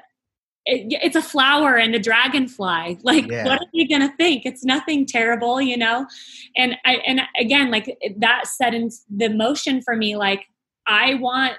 it, 0.66 1.00
it's 1.02 1.16
a 1.16 1.22
flower 1.22 1.76
and 1.76 1.96
a 1.96 2.00
dragonfly. 2.00 3.00
Like, 3.04 3.30
yeah. 3.30 3.46
what 3.46 3.60
are 3.60 3.70
you 3.74 3.88
going 3.88 4.08
to 4.08 4.16
think? 4.18 4.46
It's 4.46 4.64
nothing 4.64 5.06
terrible, 5.06 5.60
you 5.60 5.78
know? 5.78 6.08
And 6.56 6.76
I, 6.86 6.96
and 7.08 7.22
again, 7.40 7.72
like 7.72 7.98
that 8.18 8.48
set 8.48 8.74
in 8.74 8.92
the 9.10 9.30
motion 9.30 9.82
for 9.82 9.96
me, 9.96 10.16
like, 10.16 10.46
I 10.86 11.16
want 11.16 11.54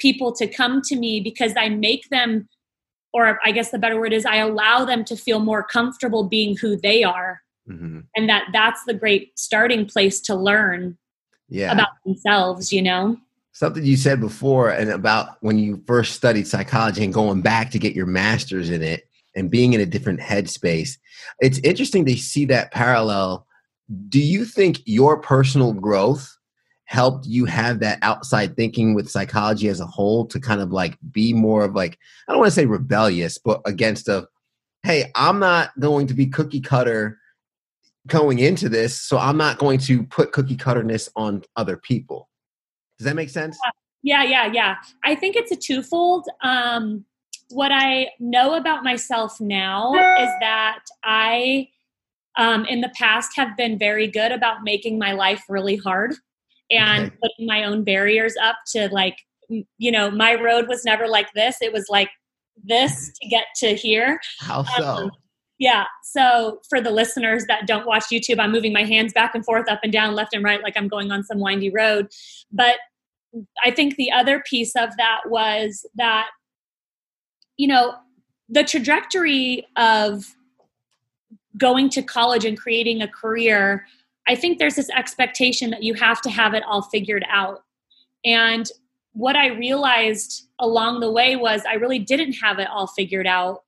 people 0.00 0.34
to 0.34 0.46
come 0.46 0.82
to 0.82 0.96
me 0.96 1.20
because 1.20 1.52
I 1.56 1.68
make 1.68 2.08
them 2.10 2.48
or 3.12 3.38
I 3.44 3.52
guess 3.52 3.70
the 3.70 3.78
better 3.78 3.98
word 3.98 4.12
is 4.12 4.26
I 4.26 4.38
allow 4.38 4.84
them 4.84 5.04
to 5.04 5.16
feel 5.16 5.38
more 5.38 5.62
comfortable 5.62 6.24
being 6.24 6.56
who 6.56 6.76
they 6.76 7.04
are. 7.04 7.40
Mm-hmm. 7.70 8.00
And 8.16 8.28
that 8.28 8.48
that's 8.52 8.84
the 8.84 8.92
great 8.92 9.38
starting 9.38 9.86
place 9.86 10.20
to 10.22 10.34
learn 10.34 10.98
yeah. 11.54 11.72
about 11.72 11.88
themselves, 12.04 12.72
you 12.72 12.82
know? 12.82 13.16
Something 13.52 13.84
you 13.84 13.96
said 13.96 14.20
before 14.20 14.70
and 14.70 14.90
about 14.90 15.36
when 15.40 15.58
you 15.58 15.82
first 15.86 16.14
studied 16.14 16.48
psychology 16.48 17.04
and 17.04 17.14
going 17.14 17.40
back 17.40 17.70
to 17.70 17.78
get 17.78 17.94
your 17.94 18.06
master's 18.06 18.68
in 18.68 18.82
it 18.82 19.08
and 19.36 19.50
being 19.50 19.72
in 19.72 19.80
a 19.80 19.86
different 19.86 20.20
headspace. 20.20 20.98
It's 21.40 21.58
interesting 21.58 22.04
to 22.06 22.16
see 22.16 22.44
that 22.46 22.72
parallel 22.72 23.46
do 24.08 24.20
you 24.20 24.44
think 24.44 24.80
your 24.86 25.20
personal 25.20 25.72
growth 25.72 26.36
helped 26.86 27.26
you 27.26 27.44
have 27.44 27.80
that 27.80 27.98
outside 28.02 28.56
thinking 28.56 28.94
with 28.94 29.10
psychology 29.10 29.68
as 29.68 29.80
a 29.80 29.86
whole 29.86 30.26
to 30.26 30.40
kind 30.40 30.60
of 30.60 30.70
like 30.70 30.98
be 31.10 31.32
more 31.32 31.64
of 31.64 31.74
like 31.74 31.98
I 32.28 32.32
don't 32.32 32.40
want 32.40 32.50
to 32.50 32.54
say 32.54 32.66
rebellious, 32.66 33.38
but 33.38 33.60
against 33.66 34.08
a 34.08 34.28
hey, 34.82 35.10
I'm 35.14 35.38
not 35.38 35.70
going 35.80 36.06
to 36.08 36.14
be 36.14 36.26
cookie 36.26 36.60
cutter 36.60 37.18
going 38.06 38.38
into 38.38 38.68
this, 38.68 39.00
so 39.00 39.18
I'm 39.18 39.36
not 39.36 39.58
going 39.58 39.78
to 39.80 40.04
put 40.04 40.32
cookie 40.32 40.56
cutterness 40.56 41.08
on 41.16 41.42
other 41.56 41.76
people. 41.76 42.28
Does 42.98 43.06
that 43.06 43.16
make 43.16 43.30
sense? 43.30 43.58
Yeah, 44.02 44.22
yeah, 44.22 44.50
yeah. 44.52 44.76
I 45.02 45.14
think 45.14 45.36
it's 45.36 45.50
a 45.50 45.56
twofold. 45.56 46.26
Um, 46.42 47.04
what 47.50 47.72
I 47.72 48.08
know 48.20 48.54
about 48.54 48.84
myself 48.84 49.40
now 49.40 49.94
is 49.94 50.28
that 50.40 50.80
I, 51.02 51.68
um, 52.36 52.66
in 52.66 52.80
the 52.82 52.92
past, 52.96 53.32
have 53.36 53.56
been 53.56 53.78
very 53.78 54.06
good 54.06 54.32
about 54.32 54.62
making 54.62 54.98
my 54.98 55.12
life 55.12 55.44
really 55.48 55.76
hard 55.76 56.14
and 56.70 57.06
okay. 57.06 57.16
putting 57.22 57.46
my 57.46 57.64
own 57.64 57.84
barriers 57.84 58.34
up 58.42 58.56
to 58.72 58.88
like, 58.92 59.16
you 59.48 59.90
know, 59.90 60.10
my 60.10 60.34
road 60.34 60.68
was 60.68 60.84
never 60.84 61.06
like 61.06 61.32
this. 61.34 61.56
It 61.60 61.72
was 61.72 61.86
like 61.88 62.10
this 62.62 63.12
to 63.20 63.28
get 63.28 63.46
to 63.56 63.74
here. 63.74 64.20
How 64.40 64.64
so? 64.64 64.84
Um, 64.84 65.10
yeah. 65.58 65.84
So 66.02 66.60
for 66.68 66.80
the 66.80 66.90
listeners 66.90 67.44
that 67.46 67.66
don't 67.66 67.86
watch 67.86 68.04
YouTube, 68.10 68.38
I'm 68.38 68.52
moving 68.52 68.72
my 68.72 68.84
hands 68.84 69.12
back 69.12 69.34
and 69.34 69.44
forth, 69.44 69.68
up 69.70 69.80
and 69.82 69.92
down, 69.92 70.14
left 70.14 70.34
and 70.34 70.44
right, 70.44 70.62
like 70.62 70.76
I'm 70.76 70.88
going 70.88 71.10
on 71.12 71.22
some 71.24 71.38
windy 71.38 71.70
road. 71.70 72.08
But 72.50 72.76
I 73.64 73.70
think 73.70 73.96
the 73.96 74.10
other 74.10 74.42
piece 74.48 74.74
of 74.76 74.96
that 74.96 75.22
was 75.26 75.86
that, 75.94 76.28
you 77.56 77.68
know, 77.68 77.94
the 78.48 78.64
trajectory 78.64 79.66
of 79.76 80.34
going 81.56 81.88
to 81.90 82.02
college 82.02 82.44
and 82.44 82.58
creating 82.58 83.00
a 83.00 83.08
career, 83.08 83.86
I 84.26 84.34
think 84.34 84.58
there's 84.58 84.74
this 84.74 84.90
expectation 84.90 85.70
that 85.70 85.82
you 85.82 85.94
have 85.94 86.20
to 86.22 86.30
have 86.30 86.54
it 86.54 86.64
all 86.66 86.82
figured 86.82 87.24
out. 87.30 87.62
And 88.24 88.68
what 89.12 89.36
I 89.36 89.48
realized 89.48 90.48
along 90.58 91.00
the 91.00 91.10
way 91.10 91.36
was 91.36 91.62
I 91.68 91.74
really 91.74 92.00
didn't 92.00 92.32
have 92.34 92.58
it 92.58 92.68
all 92.68 92.88
figured 92.88 93.26
out. 93.26 93.62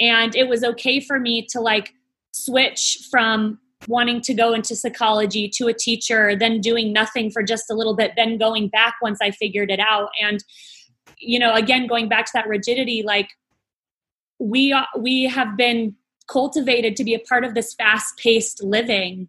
And 0.00 0.34
it 0.36 0.48
was 0.48 0.62
okay 0.62 1.00
for 1.00 1.18
me 1.18 1.46
to 1.50 1.60
like 1.60 1.92
switch 2.32 2.98
from 3.10 3.58
wanting 3.86 4.20
to 4.20 4.34
go 4.34 4.54
into 4.54 4.74
psychology 4.74 5.48
to 5.48 5.68
a 5.68 5.74
teacher, 5.74 6.36
then 6.36 6.60
doing 6.60 6.92
nothing 6.92 7.30
for 7.30 7.42
just 7.42 7.70
a 7.70 7.74
little 7.74 7.94
bit, 7.94 8.12
then 8.16 8.38
going 8.38 8.68
back 8.68 8.96
once 9.00 9.18
I 9.22 9.30
figured 9.30 9.70
it 9.70 9.80
out. 9.80 10.10
And, 10.20 10.42
you 11.18 11.38
know, 11.38 11.54
again, 11.54 11.86
going 11.86 12.08
back 12.08 12.26
to 12.26 12.32
that 12.34 12.48
rigidity, 12.48 13.02
like 13.02 13.30
we, 14.38 14.76
we 14.98 15.24
have 15.24 15.56
been 15.56 15.94
cultivated 16.28 16.96
to 16.96 17.04
be 17.04 17.14
a 17.14 17.20
part 17.20 17.44
of 17.44 17.54
this 17.54 17.74
fast 17.74 18.18
paced 18.18 18.62
living. 18.62 19.28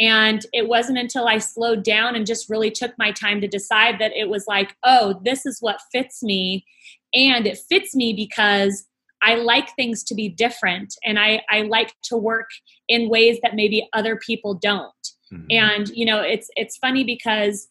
And 0.00 0.46
it 0.52 0.68
wasn't 0.68 0.98
until 0.98 1.26
I 1.26 1.38
slowed 1.38 1.82
down 1.82 2.14
and 2.14 2.26
just 2.26 2.48
really 2.48 2.70
took 2.70 2.92
my 2.98 3.10
time 3.10 3.40
to 3.40 3.48
decide 3.48 3.98
that 3.98 4.12
it 4.16 4.28
was 4.28 4.46
like, 4.46 4.76
oh, 4.84 5.20
this 5.24 5.44
is 5.44 5.58
what 5.60 5.80
fits 5.92 6.22
me. 6.22 6.64
And 7.12 7.46
it 7.46 7.58
fits 7.68 7.96
me 7.96 8.12
because 8.12 8.87
I 9.22 9.34
like 9.34 9.74
things 9.74 10.04
to 10.04 10.14
be 10.14 10.28
different 10.28 10.94
and 11.04 11.18
I, 11.18 11.42
I 11.50 11.62
like 11.62 11.92
to 12.04 12.16
work 12.16 12.48
in 12.88 13.08
ways 13.08 13.38
that 13.42 13.54
maybe 13.54 13.88
other 13.92 14.16
people 14.16 14.54
don't. 14.54 14.92
Mm-hmm. 15.32 15.46
And 15.50 15.88
you 15.90 16.06
know, 16.06 16.20
it's 16.20 16.50
it's 16.56 16.76
funny 16.76 17.04
because 17.04 17.68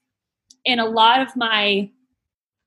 in 0.65 0.79
a 0.79 0.85
lot 0.85 1.21
of 1.21 1.35
my 1.35 1.89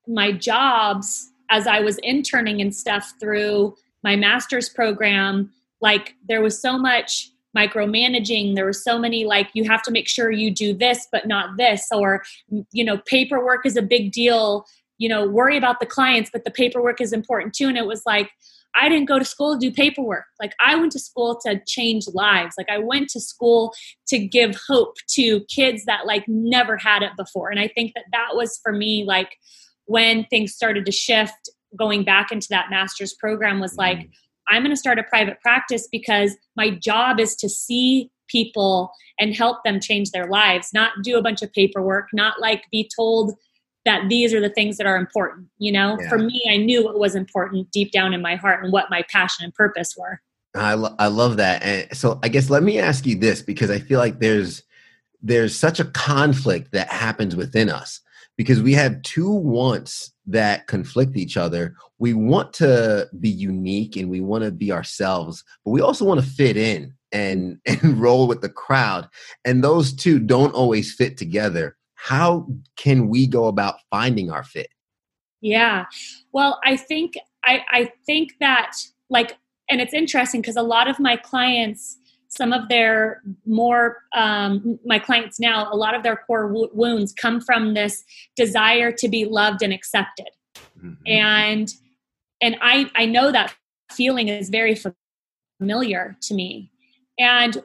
my 0.06 0.32
jobs 0.32 1.30
as 1.50 1.66
I 1.66 1.80
was 1.80 1.98
interning 1.98 2.60
and 2.60 2.74
stuff 2.74 3.12
through 3.20 3.74
my 4.02 4.16
master's 4.16 4.68
program, 4.68 5.52
like 5.80 6.14
there 6.28 6.40
was 6.40 6.60
so 6.60 6.78
much 6.78 7.30
micromanaging 7.56 8.54
there 8.54 8.64
were 8.64 8.72
so 8.72 8.96
many 8.98 9.24
like 9.24 9.48
you 9.54 9.64
have 9.64 9.82
to 9.82 9.90
make 9.90 10.08
sure 10.08 10.30
you 10.30 10.52
do 10.52 10.72
this 10.72 11.08
but 11.10 11.26
not 11.26 11.56
this 11.56 11.88
or 11.92 12.22
you 12.70 12.84
know 12.84 12.98
paperwork 13.06 13.66
is 13.66 13.76
a 13.76 13.82
big 13.82 14.12
deal 14.12 14.64
you 14.98 15.08
know 15.08 15.26
worry 15.26 15.56
about 15.56 15.80
the 15.80 15.86
clients 15.86 16.30
but 16.32 16.44
the 16.44 16.50
paperwork 16.50 17.00
is 17.00 17.12
important 17.12 17.52
too 17.52 17.66
and 17.66 17.76
it 17.76 17.86
was 17.86 18.02
like 18.06 18.30
I 18.74 18.88
didn't 18.88 19.08
go 19.08 19.18
to 19.18 19.24
school 19.24 19.54
to 19.54 19.58
do 19.58 19.72
paperwork. 19.72 20.24
Like 20.40 20.52
I 20.64 20.76
went 20.76 20.92
to 20.92 20.98
school 20.98 21.38
to 21.44 21.60
change 21.66 22.04
lives. 22.14 22.54
Like 22.56 22.70
I 22.70 22.78
went 22.78 23.08
to 23.10 23.20
school 23.20 23.72
to 24.08 24.18
give 24.18 24.56
hope 24.68 24.94
to 25.14 25.40
kids 25.54 25.84
that 25.86 26.06
like 26.06 26.24
never 26.28 26.76
had 26.76 27.02
it 27.02 27.12
before. 27.16 27.50
And 27.50 27.60
I 27.60 27.68
think 27.68 27.92
that 27.94 28.04
that 28.12 28.30
was 28.34 28.58
for 28.62 28.72
me 28.72 29.04
like 29.04 29.36
when 29.86 30.24
things 30.26 30.54
started 30.54 30.86
to 30.86 30.92
shift 30.92 31.50
going 31.78 32.04
back 32.04 32.32
into 32.32 32.48
that 32.50 32.70
master's 32.70 33.14
program 33.14 33.60
was 33.60 33.76
like 33.76 33.98
mm. 33.98 34.10
I'm 34.48 34.62
going 34.62 34.74
to 34.74 34.76
start 34.76 34.98
a 34.98 35.04
private 35.04 35.40
practice 35.40 35.88
because 35.90 36.36
my 36.56 36.70
job 36.70 37.20
is 37.20 37.36
to 37.36 37.48
see 37.48 38.10
people 38.28 38.90
and 39.18 39.34
help 39.34 39.58
them 39.64 39.80
change 39.80 40.10
their 40.10 40.26
lives, 40.26 40.70
not 40.74 40.90
do 41.04 41.16
a 41.16 41.22
bunch 41.22 41.42
of 41.42 41.52
paperwork, 41.52 42.08
not 42.12 42.40
like 42.40 42.64
be 42.72 42.90
told 42.96 43.34
that 43.84 44.08
these 44.08 44.34
are 44.34 44.40
the 44.40 44.50
things 44.50 44.76
that 44.76 44.86
are 44.86 44.96
important 44.96 45.48
you 45.58 45.72
know? 45.72 45.96
Yeah. 46.00 46.08
for 46.08 46.18
me 46.18 46.42
i 46.50 46.56
knew 46.56 46.84
what 46.84 46.98
was 46.98 47.14
important 47.14 47.70
deep 47.70 47.92
down 47.92 48.14
in 48.14 48.22
my 48.22 48.36
heart 48.36 48.64
and 48.64 48.72
what 48.72 48.90
my 48.90 49.02
passion 49.10 49.44
and 49.44 49.54
purpose 49.54 49.94
were. 49.96 50.20
I, 50.54 50.74
lo- 50.74 50.96
I 50.98 51.06
love 51.06 51.36
that 51.36 51.62
and 51.62 51.96
so 51.96 52.18
i 52.22 52.28
guess 52.28 52.50
let 52.50 52.62
me 52.62 52.78
ask 52.78 53.06
you 53.06 53.16
this 53.16 53.42
because 53.42 53.70
i 53.70 53.78
feel 53.78 53.98
like 53.98 54.18
there's 54.18 54.62
there's 55.22 55.56
such 55.56 55.80
a 55.80 55.84
conflict 55.84 56.72
that 56.72 56.88
happens 56.90 57.36
within 57.36 57.68
us 57.68 58.00
because 58.36 58.62
we 58.62 58.72
have 58.72 59.02
two 59.02 59.30
wants 59.30 60.12
that 60.26 60.66
conflict 60.66 61.16
each 61.16 61.36
other. 61.36 61.74
We 61.98 62.14
want 62.14 62.54
to 62.54 63.08
be 63.20 63.28
unique 63.28 63.96
and 63.96 64.08
we 64.08 64.20
want 64.20 64.44
to 64.44 64.50
be 64.50 64.72
ourselves 64.72 65.44
but 65.64 65.72
we 65.72 65.80
also 65.80 66.04
want 66.04 66.20
to 66.20 66.26
fit 66.26 66.56
in 66.56 66.94
and 67.12 67.58
and 67.66 68.00
roll 68.00 68.26
with 68.26 68.40
the 68.40 68.48
crowd 68.48 69.08
and 69.44 69.62
those 69.62 69.92
two 69.92 70.18
don't 70.18 70.54
always 70.54 70.94
fit 70.94 71.16
together 71.16 71.76
how 72.02 72.46
can 72.76 73.08
we 73.08 73.26
go 73.26 73.46
about 73.46 73.76
finding 73.90 74.30
our 74.30 74.42
fit? 74.42 74.68
Yeah. 75.40 75.86
Well 76.32 76.60
i 76.64 76.76
think 76.76 77.14
i 77.44 77.60
i 77.70 77.92
think 78.06 78.32
that 78.40 78.76
like 79.08 79.36
and 79.70 79.80
it's 79.80 79.94
interesting 79.94 80.40
because 80.40 80.56
a 80.56 80.62
lot 80.62 80.88
of 80.88 80.98
my 80.98 81.16
clients 81.16 81.96
some 82.28 82.52
of 82.52 82.68
their 82.68 83.22
more 83.44 83.98
um, 84.14 84.78
my 84.84 84.98
clients 84.98 85.40
now 85.40 85.68
a 85.72 85.76
lot 85.76 85.94
of 85.94 86.02
their 86.02 86.16
core 86.16 86.46
w- 86.48 86.70
wounds 86.72 87.12
come 87.12 87.40
from 87.40 87.74
this 87.74 88.04
desire 88.36 88.92
to 88.92 89.08
be 89.08 89.24
loved 89.24 89.62
and 89.62 89.72
accepted. 89.72 90.28
Mm-hmm. 90.78 91.06
and 91.06 91.72
and 92.40 92.56
i 92.62 92.90
i 92.94 93.04
know 93.04 93.30
that 93.32 93.54
feeling 93.90 94.28
is 94.28 94.48
very 94.48 94.76
familiar 95.60 96.16
to 96.22 96.34
me. 96.34 96.70
And 97.18 97.62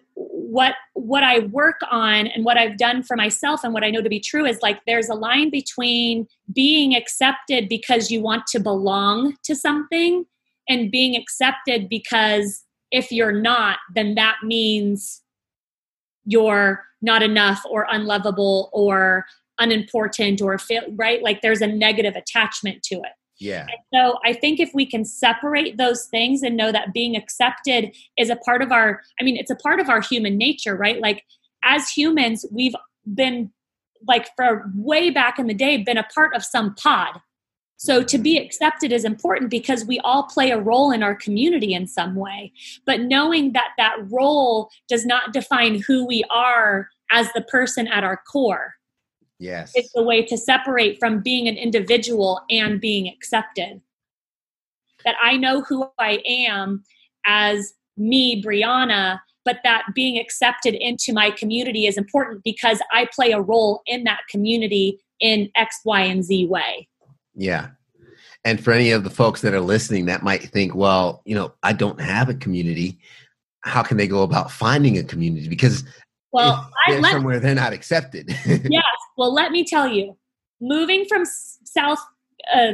what 0.55 0.75
what 0.93 1.21
I 1.21 1.39
work 1.39 1.81
on 1.91 2.27
and 2.27 2.45
what 2.45 2.57
I've 2.57 2.77
done 2.77 3.03
for 3.03 3.17
myself 3.17 3.65
and 3.65 3.73
what 3.73 3.83
I 3.83 3.91
know 3.91 4.01
to 4.01 4.07
be 4.07 4.21
true 4.21 4.45
is 4.45 4.61
like 4.61 4.79
there's 4.87 5.09
a 5.09 5.13
line 5.13 5.49
between 5.49 6.27
being 6.53 6.95
accepted 6.95 7.67
because 7.67 8.09
you 8.09 8.21
want 8.21 8.47
to 8.47 8.61
belong 8.61 9.35
to 9.43 9.53
something 9.53 10.25
and 10.69 10.89
being 10.89 11.13
accepted 11.13 11.89
because 11.89 12.63
if 12.89 13.11
you're 13.11 13.33
not 13.33 13.79
then 13.95 14.15
that 14.15 14.37
means 14.43 15.21
you're 16.23 16.85
not 17.01 17.21
enough 17.21 17.61
or 17.69 17.85
unlovable 17.91 18.69
or 18.71 19.25
unimportant 19.59 20.41
or 20.41 20.57
right? 20.95 21.21
Like 21.21 21.41
there's 21.41 21.61
a 21.61 21.67
negative 21.67 22.15
attachment 22.15 22.81
to 22.83 22.95
it 22.95 23.13
yeah. 23.37 23.61
And 23.61 23.79
so 23.93 24.19
I 24.23 24.33
think 24.33 24.59
if 24.59 24.71
we 24.73 24.85
can 24.85 25.03
separate 25.03 25.77
those 25.77 26.05
things 26.05 26.41
and 26.41 26.55
know 26.55 26.71
that 26.71 26.93
being 26.93 27.15
accepted 27.15 27.95
is 28.17 28.29
a 28.29 28.35
part 28.37 28.61
of 28.61 28.71
our, 28.71 29.01
I 29.19 29.23
mean, 29.23 29.37
it's 29.37 29.51
a 29.51 29.55
part 29.55 29.79
of 29.79 29.89
our 29.89 30.01
human 30.01 30.37
nature, 30.37 30.75
right? 30.75 30.99
Like 31.01 31.25
as 31.63 31.89
humans, 31.89 32.45
we've 32.51 32.75
been 33.13 33.51
like 34.07 34.29
for 34.35 34.71
way 34.75 35.09
back 35.09 35.39
in 35.39 35.47
the 35.47 35.53
day, 35.53 35.77
been 35.77 35.97
a 35.97 36.07
part 36.13 36.35
of 36.35 36.43
some 36.43 36.75
pod. 36.75 37.19
So 37.77 38.03
to 38.03 38.17
be 38.17 38.37
accepted 38.37 38.93
is 38.93 39.03
important 39.03 39.51
because 39.51 39.83
we 39.85 39.99
all 39.99 40.23
play 40.23 40.51
a 40.51 40.59
role 40.59 40.91
in 40.91 41.03
our 41.03 41.15
community 41.15 41.73
in 41.73 41.87
some 41.87 42.15
way. 42.15 42.53
But 42.85 43.01
knowing 43.01 43.51
that 43.51 43.71
that 43.77 43.97
role 44.09 44.69
does 44.87 45.05
not 45.05 45.33
define 45.33 45.81
who 45.85 46.05
we 46.05 46.23
are 46.31 46.87
as 47.11 47.31
the 47.33 47.41
person 47.41 47.87
at 47.87 48.03
our 48.03 48.21
core 48.31 48.75
Yes. 49.39 49.71
It's 49.75 49.91
a 49.95 50.03
way 50.03 50.23
to 50.25 50.37
separate 50.37 50.97
from 50.99 51.21
being 51.21 51.47
an 51.47 51.57
individual 51.57 52.41
and 52.49 52.79
being 52.79 53.07
accepted. 53.07 53.81
That 55.03 55.15
I 55.21 55.37
know 55.37 55.61
who 55.61 55.89
I 55.99 56.21
am 56.25 56.83
as 57.25 57.73
me, 57.97 58.41
Brianna, 58.41 59.19
but 59.43 59.59
that 59.63 59.83
being 59.93 60.17
accepted 60.17 60.73
into 60.73 61.13
my 61.13 61.31
community 61.31 61.85
is 61.85 61.97
important 61.97 62.43
because 62.43 62.79
I 62.91 63.07
play 63.13 63.31
a 63.31 63.41
role 63.41 63.81
in 63.85 64.03
that 64.05 64.21
community 64.29 64.99
in 65.19 65.51
X, 65.55 65.79
Y, 65.85 66.01
and 66.01 66.23
Z 66.23 66.47
way. 66.47 66.87
Yeah. 67.35 67.69
And 68.43 68.63
for 68.63 68.71
any 68.71 68.91
of 68.91 69.03
the 69.03 69.09
folks 69.09 69.41
that 69.41 69.53
are 69.53 69.61
listening 69.61 70.05
that 70.05 70.23
might 70.23 70.43
think, 70.43 70.75
well, 70.75 71.21
you 71.25 71.35
know, 71.35 71.53
I 71.63 71.73
don't 71.73 71.99
have 71.99 72.29
a 72.29 72.33
community. 72.33 72.99
How 73.61 73.83
can 73.83 73.97
they 73.97 74.07
go 74.07 74.23
about 74.23 74.51
finding 74.51 74.97
a 74.97 75.03
community? 75.03 75.47
Because 75.47 75.83
well, 76.35 76.71
I 76.87 76.97
let, 76.97 77.13
somewhere 77.13 77.39
they're 77.39 77.55
not 77.55 77.73
accepted. 77.73 78.29
yes. 78.45 78.83
Well, 79.17 79.33
let 79.33 79.51
me 79.51 79.63
tell 79.63 79.87
you, 79.87 80.17
moving 80.61 81.05
from 81.05 81.23
South 81.25 81.99
uh, 82.53 82.73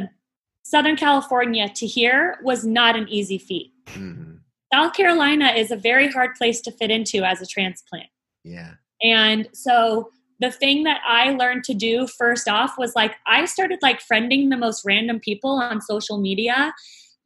Southern 0.64 0.96
California 0.96 1.68
to 1.68 1.86
here 1.86 2.38
was 2.42 2.64
not 2.64 2.96
an 2.96 3.08
easy 3.08 3.38
feat. 3.38 3.72
Mm-hmm. 3.86 4.36
South 4.72 4.94
Carolina 4.94 5.52
is 5.52 5.70
a 5.70 5.76
very 5.76 6.08
hard 6.10 6.34
place 6.36 6.60
to 6.62 6.72
fit 6.72 6.90
into 6.90 7.24
as 7.24 7.42
a 7.42 7.46
transplant. 7.46 8.08
Yeah. 8.42 8.74
And 9.02 9.48
so 9.52 10.10
the 10.40 10.50
thing 10.50 10.84
that 10.84 11.00
I 11.06 11.30
learned 11.30 11.64
to 11.64 11.74
do 11.74 12.06
first 12.06 12.48
off 12.48 12.74
was 12.78 12.94
like 12.96 13.16
I 13.26 13.44
started 13.44 13.80
like 13.82 14.00
friending 14.00 14.50
the 14.50 14.56
most 14.56 14.82
random 14.84 15.20
people 15.20 15.52
on 15.52 15.80
social 15.80 16.18
media. 16.18 16.72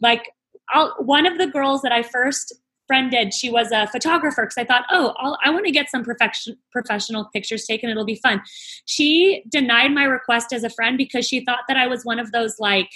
Like 0.00 0.30
I'll, 0.70 0.94
one 0.98 1.24
of 1.26 1.38
the 1.38 1.46
girls 1.46 1.82
that 1.82 1.92
I 1.92 2.02
first 2.02 2.54
friended, 2.86 3.34
she 3.34 3.50
was 3.50 3.70
a 3.72 3.86
photographer 3.88 4.42
because 4.42 4.58
I 4.58 4.64
thought, 4.64 4.84
oh, 4.90 5.14
I'll, 5.18 5.38
i 5.44 5.50
want 5.50 5.66
to 5.66 5.72
get 5.72 5.90
some 5.90 6.04
profession, 6.04 6.56
professional 6.72 7.28
pictures 7.32 7.64
taken. 7.64 7.90
It'll 7.90 8.04
be 8.04 8.20
fun. 8.22 8.42
She 8.84 9.44
denied 9.48 9.92
my 9.92 10.04
request 10.04 10.52
as 10.52 10.64
a 10.64 10.70
friend 10.70 10.96
because 10.96 11.26
she 11.26 11.44
thought 11.44 11.64
that 11.68 11.76
I 11.76 11.86
was 11.86 12.04
one 12.04 12.18
of 12.18 12.32
those 12.32 12.58
like 12.58 12.90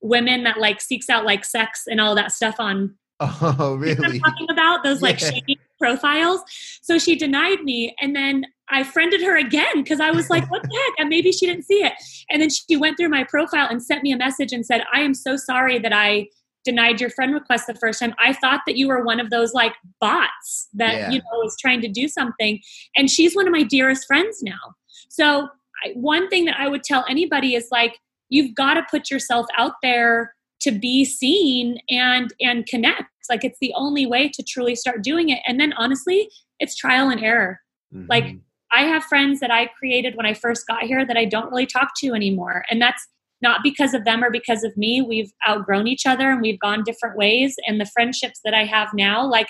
women 0.00 0.44
that 0.44 0.58
like 0.58 0.80
seeks 0.80 1.08
out 1.08 1.24
like 1.24 1.44
sex 1.44 1.84
and 1.86 2.00
all 2.00 2.14
that 2.14 2.32
stuff 2.32 2.56
on. 2.58 2.96
Oh, 3.20 3.76
really? 3.78 4.18
talking 4.18 4.48
about 4.50 4.82
those 4.82 5.00
like 5.00 5.20
yeah. 5.20 5.30
shady 5.30 5.58
profiles. 5.78 6.42
So 6.82 6.98
she 6.98 7.14
denied 7.14 7.62
me, 7.62 7.94
and 8.00 8.14
then 8.14 8.44
I 8.68 8.82
friended 8.82 9.22
her 9.22 9.36
again 9.36 9.82
because 9.82 10.00
I 10.00 10.10
was 10.10 10.30
like, 10.30 10.50
what 10.50 10.62
the 10.62 10.68
heck? 10.68 10.94
And 10.98 11.08
maybe 11.08 11.32
she 11.32 11.46
didn't 11.46 11.64
see 11.64 11.82
it. 11.84 11.92
And 12.28 12.42
then 12.42 12.50
she 12.50 12.76
went 12.76 12.96
through 12.96 13.10
my 13.10 13.24
profile 13.24 13.68
and 13.70 13.82
sent 13.82 14.02
me 14.02 14.12
a 14.12 14.16
message 14.16 14.52
and 14.52 14.66
said, 14.66 14.82
I 14.92 15.00
am 15.00 15.14
so 15.14 15.36
sorry 15.36 15.78
that 15.78 15.92
I 15.92 16.28
denied 16.64 17.00
your 17.00 17.10
friend 17.10 17.34
request 17.34 17.66
the 17.66 17.74
first 17.74 18.00
time. 18.00 18.14
I 18.18 18.32
thought 18.32 18.60
that 18.66 18.76
you 18.76 18.88
were 18.88 19.04
one 19.04 19.20
of 19.20 19.30
those 19.30 19.52
like 19.52 19.74
bots 20.00 20.68
that, 20.74 20.94
yeah. 20.94 21.10
you 21.10 21.18
know, 21.18 21.24
was 21.34 21.56
trying 21.60 21.80
to 21.82 21.88
do 21.88 22.08
something. 22.08 22.60
And 22.96 23.10
she's 23.10 23.34
one 23.34 23.46
of 23.46 23.52
my 23.52 23.62
dearest 23.62 24.06
friends 24.06 24.42
now. 24.42 24.74
So, 25.08 25.48
I, 25.84 25.90
one 25.94 26.28
thing 26.28 26.44
that 26.46 26.58
I 26.58 26.68
would 26.68 26.82
tell 26.82 27.04
anybody 27.08 27.54
is 27.54 27.68
like, 27.70 27.98
you've 28.28 28.54
got 28.54 28.74
to 28.74 28.86
put 28.90 29.10
yourself 29.10 29.46
out 29.56 29.72
there 29.82 30.34
to 30.60 30.70
be 30.70 31.04
seen 31.04 31.78
and 31.90 32.32
and 32.40 32.64
connect 32.66 33.10
like 33.28 33.44
it's 33.44 33.58
the 33.60 33.72
only 33.74 34.06
way 34.06 34.28
to 34.28 34.42
truly 34.42 34.74
start 34.74 35.02
doing 35.02 35.28
it 35.28 35.40
and 35.46 35.58
then 35.60 35.72
honestly 35.74 36.30
it's 36.58 36.76
trial 36.76 37.10
and 37.10 37.22
error 37.22 37.60
mm-hmm. 37.92 38.06
like 38.08 38.36
I 38.74 38.82
have 38.82 39.04
friends 39.04 39.40
that 39.40 39.52
I 39.52 39.66
created 39.66 40.16
when 40.16 40.26
I 40.26 40.34
first 40.34 40.66
got 40.66 40.82
here 40.82 41.06
that 41.06 41.16
I 41.16 41.24
don't 41.24 41.50
really 41.50 41.66
talk 41.66 41.92
to 41.98 42.12
anymore. 42.12 42.64
And 42.68 42.82
that's 42.82 43.06
not 43.44 43.62
because 43.62 43.92
of 43.92 44.06
them 44.06 44.24
or 44.24 44.30
because 44.30 44.64
of 44.64 44.74
me. 44.76 45.02
We've 45.02 45.30
outgrown 45.46 45.86
each 45.86 46.06
other 46.06 46.30
and 46.30 46.40
we've 46.40 46.58
gone 46.58 46.82
different 46.82 47.16
ways. 47.16 47.54
And 47.68 47.78
the 47.78 47.86
friendships 47.86 48.40
that 48.42 48.54
I 48.54 48.64
have 48.64 48.88
now, 48.94 49.24
like 49.24 49.48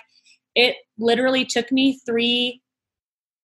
it 0.56 0.76
literally 0.98 1.44
took 1.44 1.70
me 1.70 2.00
three 2.04 2.60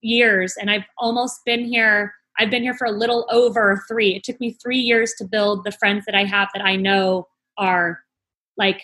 years 0.03 0.55
and 0.61 0.69
I've 0.71 0.85
almost 0.99 1.41
been 1.47 1.65
here. 1.65 2.13
I've 2.39 2.51
been 2.51 2.63
here 2.63 2.75
for 2.75 2.87
a 2.87 2.91
little 2.91 3.27
over 3.31 3.83
three. 3.89 4.17
It 4.17 4.25
took 4.25 4.41
me 4.41 4.57
three 4.63 4.79
years 4.79 5.15
to 5.19 5.25
build 5.25 5.65
the 5.65 5.73
friends 5.73 6.05
that 6.07 6.17
I 6.17 6.25
have 6.25 6.49
that 6.55 6.65
I 6.65 6.75
know 6.75 7.29
are 7.57 8.01
like 8.57 8.83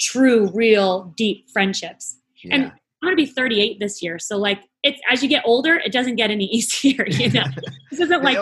true, 0.00 0.50
real, 0.54 1.12
deep 1.16 1.50
friendships. 1.52 2.16
Yeah. 2.42 2.54
And 2.54 2.64
I'm 2.64 2.72
going 3.02 3.16
to 3.16 3.22
be 3.22 3.26
38 3.26 3.78
this 3.78 4.02
year. 4.02 4.18
So 4.18 4.38
like 4.38 4.60
it's 4.82 5.00
as 5.10 5.22
you 5.22 5.28
get 5.28 5.42
older, 5.44 5.76
it 5.76 5.92
doesn't 5.92 6.16
get 6.16 6.30
any 6.30 6.44
easier. 6.56 7.06
You 7.06 7.30
know, 7.30 7.44
this 7.90 8.00
isn't 8.00 8.22
like 8.22 8.38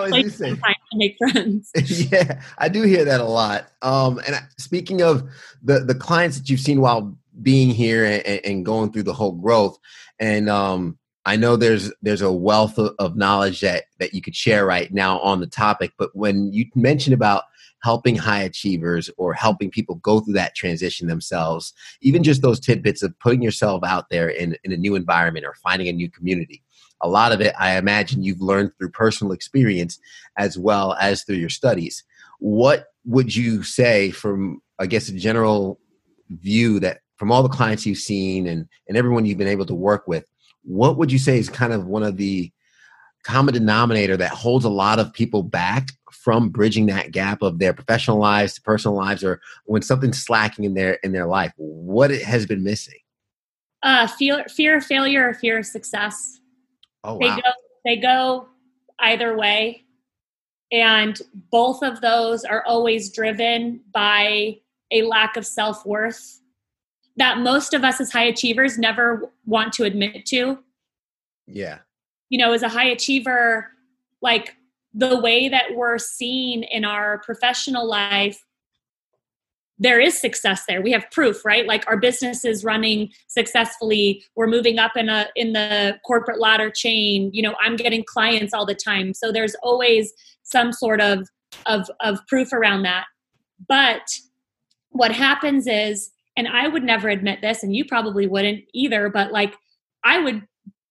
to 0.93 0.99
make 0.99 1.17
friends. 1.19 1.71
yeah, 2.13 2.43
I 2.59 2.69
do 2.69 2.83
hear 2.83 3.05
that 3.05 3.21
a 3.21 3.25
lot. 3.25 3.67
Um, 3.83 4.21
and 4.27 4.37
speaking 4.59 5.03
of 5.03 5.29
the 5.63 5.81
the 5.81 5.95
clients 5.95 6.39
that 6.39 6.49
you've 6.49 6.61
seen 6.61 6.81
while 6.81 7.17
being 7.43 7.71
here 7.71 8.05
and, 8.05 8.41
and 8.45 8.65
going 8.65 8.93
through 8.93 9.05
the 9.05 9.13
whole 9.13 9.33
growth, 9.33 9.79
and 10.19 10.49
um, 10.49 10.99
I 11.25 11.37
know 11.37 11.57
there's 11.57 11.93
there's 12.03 12.23
a 12.23 12.33
wealth 12.33 12.79
of, 12.79 12.95
of 12.99 13.17
knowledge 13.17 13.61
that 13.61 13.85
that 13.99 14.15
you 14.15 14.23
could 14.23 14.37
share 14.37 14.67
right 14.67 14.93
now 14.93 15.19
on 15.21 15.41
the 15.41 15.47
topic. 15.47 15.93
But 15.99 16.11
when 16.15 16.53
you 16.53 16.67
mentioned 16.75 17.15
about 17.15 17.45
helping 17.83 18.17
high 18.17 18.43
achievers 18.43 19.11
or 19.17 19.35
helping 19.35 19.71
people 19.71 19.97
go 19.97 20.21
through 20.21 20.35
that 20.35 20.55
transition 20.55 21.09
themselves, 21.09 21.73
even 22.01 22.23
just 22.23 22.43
those 22.43 22.61
tidbits 22.61 23.03
of 23.03 23.19
putting 23.19 23.43
yourself 23.43 23.83
out 23.85 24.09
there 24.09 24.29
in, 24.29 24.57
in 24.65 24.73
a 24.73 24.77
new 24.77 24.95
environment 24.95 25.45
or 25.45 25.55
finding 25.63 25.89
a 25.89 25.93
new 25.93 26.09
community. 26.09 26.63
A 27.02 27.09
lot 27.09 27.32
of 27.32 27.40
it, 27.40 27.54
I 27.59 27.76
imagine, 27.76 28.23
you've 28.23 28.40
learned 28.40 28.73
through 28.78 28.90
personal 28.90 29.32
experience 29.32 29.99
as 30.37 30.59
well 30.59 30.94
as 31.00 31.25
through 31.25 31.37
your 31.37 31.49
studies. 31.49 32.04
What 32.38 32.86
would 33.04 33.34
you 33.34 33.62
say 33.62 34.10
from, 34.10 34.62
I 34.78 34.86
guess, 34.86 35.08
a 35.08 35.12
general 35.12 35.80
view 36.30 36.80
that 36.80 37.00
from 37.17 37.30
all 37.30 37.43
the 37.43 37.49
clients 37.49 37.86
you've 37.86 37.99
seen 37.99 38.47
and, 38.47 38.69
and 38.88 38.97
everyone 38.97 39.25
you've 39.25 39.38
been 39.38 39.49
able 39.49 39.67
to 39.67 39.75
work 39.75 40.06
with, 40.06 40.25
what 40.65 40.97
would 40.97 41.12
you 41.12 41.19
say 41.19 41.38
is 41.38 41.49
kind 41.49 41.73
of 41.73 41.86
one 41.86 42.02
of 42.02 42.17
the 42.17 42.52
common 43.25 43.54
denominator 43.54 44.17
that 44.17 44.30
holds 44.30 44.65
a 44.65 44.71
lot 44.71 44.99
of 44.99 45.12
people 45.12 45.43
back 45.43 45.88
from 46.10 46.49
bridging 46.49 46.86
that 46.86 47.12
gap 47.12 47.43
of 47.43 47.58
their 47.58 47.73
professional 47.73 48.19
lives 48.19 48.54
to 48.54 48.62
personal 48.62 48.97
lives 48.97 49.23
or 49.23 49.41
when 49.65 49.82
something's 49.82 50.23
slacking 50.23 50.65
in 50.65 50.75
their 50.75 50.95
in 51.04 51.12
their 51.12 51.26
life 51.26 51.52
what 51.56 52.10
it 52.10 52.23
has 52.23 52.47
been 52.47 52.65
missing 52.65 52.99
uh 53.82 54.06
fear 54.06 54.45
fear 54.49 54.76
of 54.76 54.84
failure 54.84 55.28
or 55.28 55.34
fear 55.34 55.58
of 55.58 55.67
success 55.67 56.41
oh 57.04 57.15
wow. 57.15 57.19
they 57.19 57.43
go 57.43 57.50
they 57.84 57.97
go 57.97 58.49
either 59.00 59.36
way. 59.36 59.84
And 60.71 61.21
both 61.50 61.82
of 61.82 62.00
those 62.00 62.45
are 62.45 62.65
always 62.65 63.10
driven 63.12 63.80
by 63.93 64.58
a 64.91 65.02
lack 65.02 65.36
of 65.36 65.47
self-worth 65.47 66.41
that 67.17 67.38
most 67.38 67.75
of 67.75 67.84
us 67.84 68.00
as 68.00 68.10
high 68.10 68.25
achievers 68.25 68.78
never 68.78 69.30
want 69.45 69.75
to 69.75 69.84
admit 69.84 70.25
to. 70.26 70.58
Yeah. 71.47 71.80
You 72.30 72.38
know 72.38 72.52
as 72.52 72.62
a 72.62 72.69
high 72.69 72.88
achiever 72.88 73.69
like 74.23 74.56
the 74.95 75.19
way 75.21 75.49
that 75.49 75.75
we're 75.75 75.99
seen 75.99 76.62
in 76.62 76.84
our 76.84 77.19
professional 77.19 77.86
life 77.86 78.43
there 79.82 80.00
is 80.00 80.18
success 80.18 80.62
there. 80.68 80.80
We 80.80 80.92
have 80.92 81.10
proof 81.10 81.45
right? 81.45 81.66
Like 81.66 81.84
our 81.88 81.97
business 81.97 82.45
is 82.45 82.64
running 82.64 83.10
successfully. 83.26 84.25
We're 84.36 84.47
moving 84.47 84.78
up 84.78 84.97
in 84.97 85.08
a 85.08 85.28
in 85.34 85.52
the 85.52 85.99
corporate 86.06 86.40
ladder 86.40 86.71
chain. 86.71 87.30
You 87.32 87.42
know 87.42 87.54
i'm 87.60 87.76
getting 87.76 88.04
clients 88.04 88.54
all 88.54 88.64
the 88.64 88.75
time. 88.75 89.12
So 89.14 89.32
there's 89.32 89.56
always 89.62 90.12
some 90.45 90.73
sort 90.73 91.00
of 91.00 91.28
of 91.66 91.90
of 92.00 92.21
proof 92.28 92.52
around 92.52 92.82
that. 92.84 93.06
But 93.68 94.02
what 94.90 95.10
happens 95.10 95.66
is 95.66 96.10
and 96.36 96.47
i 96.49 96.68
would 96.68 96.84
never 96.84 97.08
admit 97.08 97.40
this 97.40 97.62
and 97.62 97.75
you 97.75 97.84
probably 97.84 98.26
wouldn't 98.26 98.62
either 98.75 99.08
but 99.08 99.32
like 99.32 99.54
i 100.04 100.18
would 100.18 100.42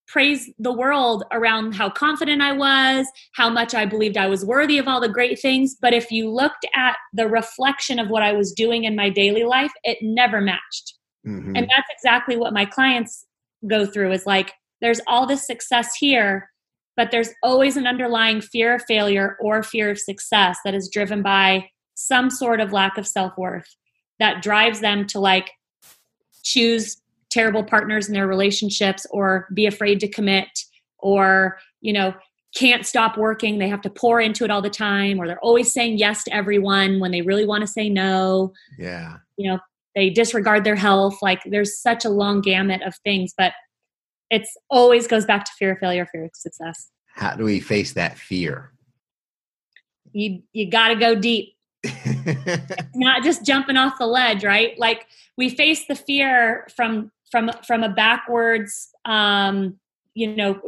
praise 0.08 0.50
the 0.58 0.72
world 0.72 1.24
around 1.32 1.72
how 1.72 1.88
confident 1.88 2.42
I 2.42 2.52
was, 2.52 3.06
how 3.34 3.48
much 3.48 3.74
I 3.74 3.86
believed 3.86 4.16
I 4.16 4.26
was 4.26 4.44
worthy 4.44 4.78
of 4.78 4.88
all 4.88 5.00
the 5.00 5.08
great 5.08 5.40
things. 5.40 5.76
But 5.80 5.94
if 5.94 6.10
you 6.10 6.30
looked 6.30 6.66
at 6.74 6.96
the 7.12 7.28
reflection 7.28 7.98
of 7.98 8.08
what 8.08 8.22
I 8.22 8.32
was 8.32 8.52
doing 8.52 8.84
in 8.84 8.96
my 8.96 9.08
daily 9.08 9.44
life, 9.44 9.72
it 9.84 9.98
never 10.02 10.40
matched. 10.40 10.94
Mm-hmm. 11.26 11.56
And 11.56 11.68
that's 11.68 11.88
exactly 11.90 12.36
what 12.36 12.52
my 12.52 12.64
clients 12.64 13.24
go 13.68 13.86
through 13.86 14.12
is 14.12 14.26
like, 14.26 14.52
there's 14.80 15.00
all 15.06 15.26
this 15.26 15.46
success 15.46 15.94
here, 15.94 16.50
but 16.96 17.10
there's 17.10 17.30
always 17.42 17.76
an 17.76 17.86
underlying 17.86 18.40
fear 18.40 18.74
of 18.74 18.82
failure 18.86 19.36
or 19.40 19.62
fear 19.62 19.90
of 19.90 19.98
success 19.98 20.58
that 20.64 20.74
is 20.74 20.90
driven 20.92 21.22
by 21.22 21.68
some 21.94 22.30
sort 22.30 22.60
of 22.60 22.72
lack 22.72 22.98
of 22.98 23.06
self 23.06 23.32
worth 23.38 23.76
that 24.18 24.42
drives 24.42 24.80
them 24.80 25.06
to 25.06 25.20
like 25.20 25.50
choose 26.42 27.01
terrible 27.32 27.64
partners 27.64 28.08
in 28.08 28.14
their 28.14 28.26
relationships 28.26 29.06
or 29.10 29.48
be 29.54 29.66
afraid 29.66 29.98
to 30.00 30.08
commit 30.08 30.64
or 30.98 31.58
you 31.80 31.92
know 31.92 32.14
can't 32.54 32.84
stop 32.84 33.16
working. 33.16 33.58
They 33.58 33.68
have 33.68 33.80
to 33.80 33.90
pour 33.90 34.20
into 34.20 34.44
it 34.44 34.50
all 34.50 34.60
the 34.60 34.68
time 34.68 35.18
or 35.18 35.26
they're 35.26 35.40
always 35.40 35.72
saying 35.72 35.96
yes 35.96 36.22
to 36.24 36.34
everyone 36.34 37.00
when 37.00 37.10
they 37.10 37.22
really 37.22 37.46
want 37.46 37.62
to 37.62 37.66
say 37.66 37.88
no. 37.88 38.52
Yeah. 38.78 39.16
You 39.36 39.50
know 39.50 39.58
they 39.94 40.10
disregard 40.10 40.64
their 40.64 40.76
health. 40.76 41.16
Like 41.22 41.42
there's 41.46 41.78
such 41.78 42.04
a 42.04 42.10
long 42.10 42.42
gamut 42.42 42.82
of 42.82 42.94
things 43.04 43.32
but 43.36 43.54
it's 44.30 44.56
always 44.70 45.06
goes 45.06 45.26
back 45.26 45.44
to 45.44 45.52
fear 45.58 45.72
of 45.72 45.78
failure 45.78 46.06
fear 46.06 46.24
of 46.24 46.30
success. 46.34 46.90
How 47.14 47.36
do 47.36 47.44
we 47.44 47.60
face 47.60 47.94
that 47.94 48.18
fear? 48.18 48.72
You 50.12 50.42
you 50.52 50.70
got 50.70 50.88
to 50.88 50.96
go 50.96 51.14
deep. 51.14 51.56
Not 52.94 53.24
just 53.24 53.44
jumping 53.44 53.78
off 53.78 53.98
the 53.98 54.06
ledge 54.06 54.44
right? 54.44 54.78
Like 54.78 55.06
we 55.38 55.48
face 55.48 55.86
the 55.86 55.94
fear 55.94 56.66
from 56.76 57.10
from 57.32 57.50
from 57.66 57.82
a 57.82 57.88
backwards 57.88 58.90
um, 59.04 59.76
you 60.14 60.28
know 60.36 60.60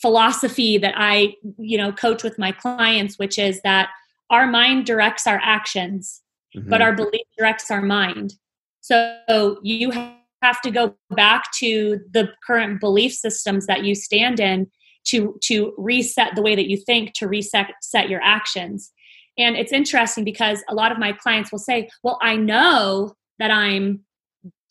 philosophy 0.00 0.78
that 0.78 0.94
I 0.96 1.34
you 1.58 1.76
know 1.76 1.92
coach 1.92 2.22
with 2.22 2.38
my 2.38 2.52
clients, 2.52 3.18
which 3.18 3.38
is 3.38 3.60
that 3.62 3.90
our 4.30 4.46
mind 4.46 4.86
directs 4.86 5.26
our 5.26 5.40
actions, 5.42 6.22
mm-hmm. 6.56 6.70
but 6.70 6.80
our 6.80 6.94
belief 6.94 7.26
directs 7.36 7.70
our 7.70 7.82
mind. 7.82 8.34
So 8.80 9.58
you 9.62 9.90
have 9.90 10.60
to 10.62 10.70
go 10.70 10.96
back 11.10 11.52
to 11.58 12.00
the 12.10 12.30
current 12.44 12.80
belief 12.80 13.12
systems 13.12 13.66
that 13.66 13.84
you 13.84 13.94
stand 13.94 14.40
in 14.40 14.70
to 15.04 15.38
to 15.42 15.74
reset 15.76 16.34
the 16.34 16.42
way 16.42 16.54
that 16.54 16.68
you 16.68 16.76
think 16.76 17.12
to 17.14 17.28
reset 17.28 17.72
set 17.80 18.08
your 18.08 18.20
actions 18.22 18.92
and 19.38 19.56
it's 19.56 19.72
interesting 19.72 20.24
because 20.24 20.62
a 20.68 20.74
lot 20.74 20.92
of 20.92 20.98
my 20.98 21.12
clients 21.12 21.50
will 21.50 21.58
say 21.58 21.88
well 22.02 22.18
i 22.22 22.36
know 22.36 23.12
that 23.38 23.50
i'm 23.50 24.00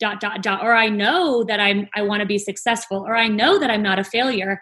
dot 0.00 0.20
dot 0.20 0.42
dot 0.42 0.62
or 0.62 0.74
i 0.74 0.88
know 0.88 1.44
that 1.44 1.60
i'm 1.60 1.88
i 1.94 2.02
want 2.02 2.20
to 2.20 2.26
be 2.26 2.38
successful 2.38 2.98
or 3.06 3.16
i 3.16 3.28
know 3.28 3.58
that 3.58 3.70
i'm 3.70 3.82
not 3.82 3.98
a 3.98 4.04
failure 4.04 4.60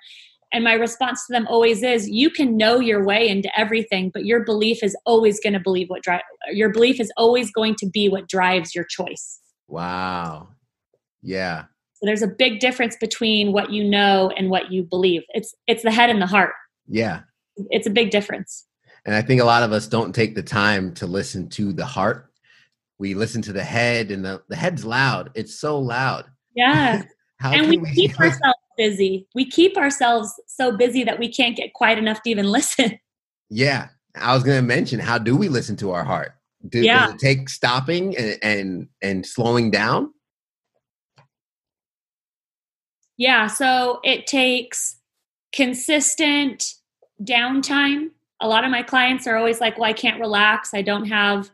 and 0.52 0.64
my 0.64 0.72
response 0.72 1.26
to 1.26 1.32
them 1.32 1.46
always 1.46 1.82
is 1.82 2.08
you 2.08 2.28
can 2.30 2.56
know 2.56 2.80
your 2.80 3.04
way 3.04 3.28
into 3.28 3.50
everything 3.58 4.10
but 4.12 4.24
your 4.24 4.44
belief 4.44 4.82
is 4.82 4.96
always 5.06 5.40
going 5.40 5.52
to 5.52 5.60
believe 5.60 5.88
what 5.88 6.02
drive 6.02 6.20
your 6.52 6.70
belief 6.70 7.00
is 7.00 7.12
always 7.16 7.50
going 7.52 7.74
to 7.74 7.86
be 7.86 8.08
what 8.08 8.28
drives 8.28 8.74
your 8.74 8.84
choice 8.84 9.40
wow 9.68 10.48
yeah 11.22 11.64
So 12.00 12.06
there's 12.06 12.22
a 12.22 12.28
big 12.28 12.60
difference 12.60 12.96
between 12.96 13.52
what 13.52 13.72
you 13.72 13.84
know 13.84 14.32
and 14.34 14.48
what 14.48 14.72
you 14.72 14.82
believe. 14.82 15.22
It's 15.34 15.54
it's 15.66 15.82
the 15.82 15.90
head 15.90 16.08
and 16.08 16.20
the 16.20 16.26
heart. 16.26 16.52
Yeah. 16.88 17.20
It's 17.68 17.86
a 17.86 17.90
big 17.90 18.10
difference. 18.10 18.66
And 19.04 19.14
I 19.14 19.20
think 19.20 19.42
a 19.42 19.44
lot 19.44 19.62
of 19.62 19.72
us 19.72 19.86
don't 19.86 20.14
take 20.14 20.34
the 20.34 20.42
time 20.42 20.94
to 20.94 21.06
listen 21.06 21.50
to 21.50 21.74
the 21.74 21.84
heart. 21.84 22.29
We 23.00 23.14
listen 23.14 23.40
to 23.42 23.52
the 23.54 23.64
head 23.64 24.10
and 24.10 24.22
the, 24.22 24.42
the 24.50 24.56
head's 24.56 24.84
loud. 24.84 25.30
It's 25.34 25.58
so 25.58 25.78
loud. 25.78 26.26
Yeah. 26.54 27.02
And 27.42 27.70
we 27.70 27.78
we 27.78 27.90
keep 27.94 28.20
ourselves 28.20 28.58
busy. 28.76 29.26
We 29.34 29.46
keep 29.48 29.78
ourselves 29.78 30.30
so 30.46 30.76
busy 30.76 31.04
that 31.04 31.18
we 31.18 31.32
can't 31.32 31.56
get 31.56 31.72
quiet 31.72 31.96
enough 31.98 32.22
to 32.24 32.28
even 32.30 32.44
listen. 32.50 32.98
Yeah. 33.48 33.88
I 34.14 34.34
was 34.34 34.42
gonna 34.42 34.60
mention 34.60 35.00
how 35.00 35.16
do 35.16 35.34
we 35.34 35.48
listen 35.48 35.74
to 35.76 35.92
our 35.92 36.04
heart? 36.04 36.32
Do, 36.68 36.82
Yeah. 36.82 37.06
Does 37.06 37.14
it 37.14 37.18
take 37.18 37.48
stopping 37.48 38.14
and, 38.18 38.38
and 38.42 38.88
and 39.00 39.24
slowing 39.24 39.70
down? 39.70 40.12
Yeah, 43.16 43.46
so 43.46 44.00
it 44.04 44.26
takes 44.26 44.98
consistent 45.54 46.74
downtime. 47.24 48.10
A 48.42 48.48
lot 48.48 48.64
of 48.64 48.70
my 48.70 48.82
clients 48.82 49.26
are 49.26 49.36
always 49.38 49.62
like, 49.62 49.78
Well, 49.78 49.88
I 49.88 49.94
can't 49.94 50.20
relax. 50.20 50.74
I 50.74 50.82
don't 50.82 51.06
have 51.06 51.50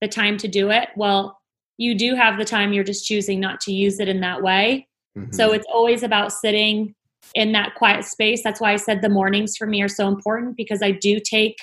the 0.00 0.08
time 0.08 0.36
to 0.38 0.48
do 0.48 0.70
it. 0.70 0.88
Well, 0.96 1.38
you 1.78 1.94
do 1.94 2.14
have 2.14 2.38
the 2.38 2.44
time, 2.44 2.72
you're 2.72 2.84
just 2.84 3.06
choosing 3.06 3.40
not 3.40 3.60
to 3.60 3.72
use 3.72 4.00
it 4.00 4.08
in 4.08 4.20
that 4.20 4.42
way. 4.42 4.86
So 5.32 5.50
Mhm. 5.50 5.56
it's 5.56 5.66
always 5.72 6.02
about 6.02 6.32
sitting 6.32 6.94
in 7.34 7.52
that 7.52 7.74
quiet 7.74 8.04
space. 8.04 8.42
That's 8.42 8.60
why 8.60 8.72
I 8.72 8.76
said 8.76 9.02
the 9.02 9.08
mornings 9.08 9.56
for 9.56 9.66
me 9.66 9.82
are 9.82 9.88
so 9.88 10.08
important 10.08 10.56
because 10.56 10.82
I 10.82 10.90
do 10.90 11.20
take 11.20 11.56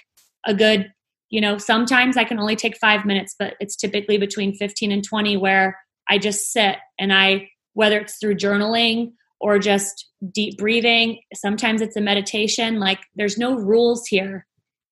a 0.45 0.53
good, 0.53 0.91
you 1.29 1.41
know, 1.41 1.57
sometimes 1.57 2.17
I 2.17 2.23
can 2.23 2.39
only 2.39 2.55
take 2.55 2.77
five 2.77 3.05
minutes, 3.05 3.35
but 3.37 3.55
it's 3.59 3.75
typically 3.75 4.17
between 4.17 4.55
15 4.55 4.91
and 4.91 5.03
20 5.03 5.35
where 5.37 5.77
I 6.09 6.17
just 6.17 6.51
sit 6.51 6.77
and 6.97 7.11
I, 7.11 7.49
whether 7.73 7.99
it's 7.99 8.17
through 8.17 8.35
journaling 8.35 9.11
or 9.39 9.59
just 9.59 10.09
deep 10.31 10.57
breathing, 10.57 11.19
sometimes 11.33 11.81
it's 11.81 11.97
a 11.97 12.01
meditation. 12.01 12.79
Like 12.79 12.99
there's 13.15 13.37
no 13.37 13.55
rules 13.55 14.07
here, 14.07 14.47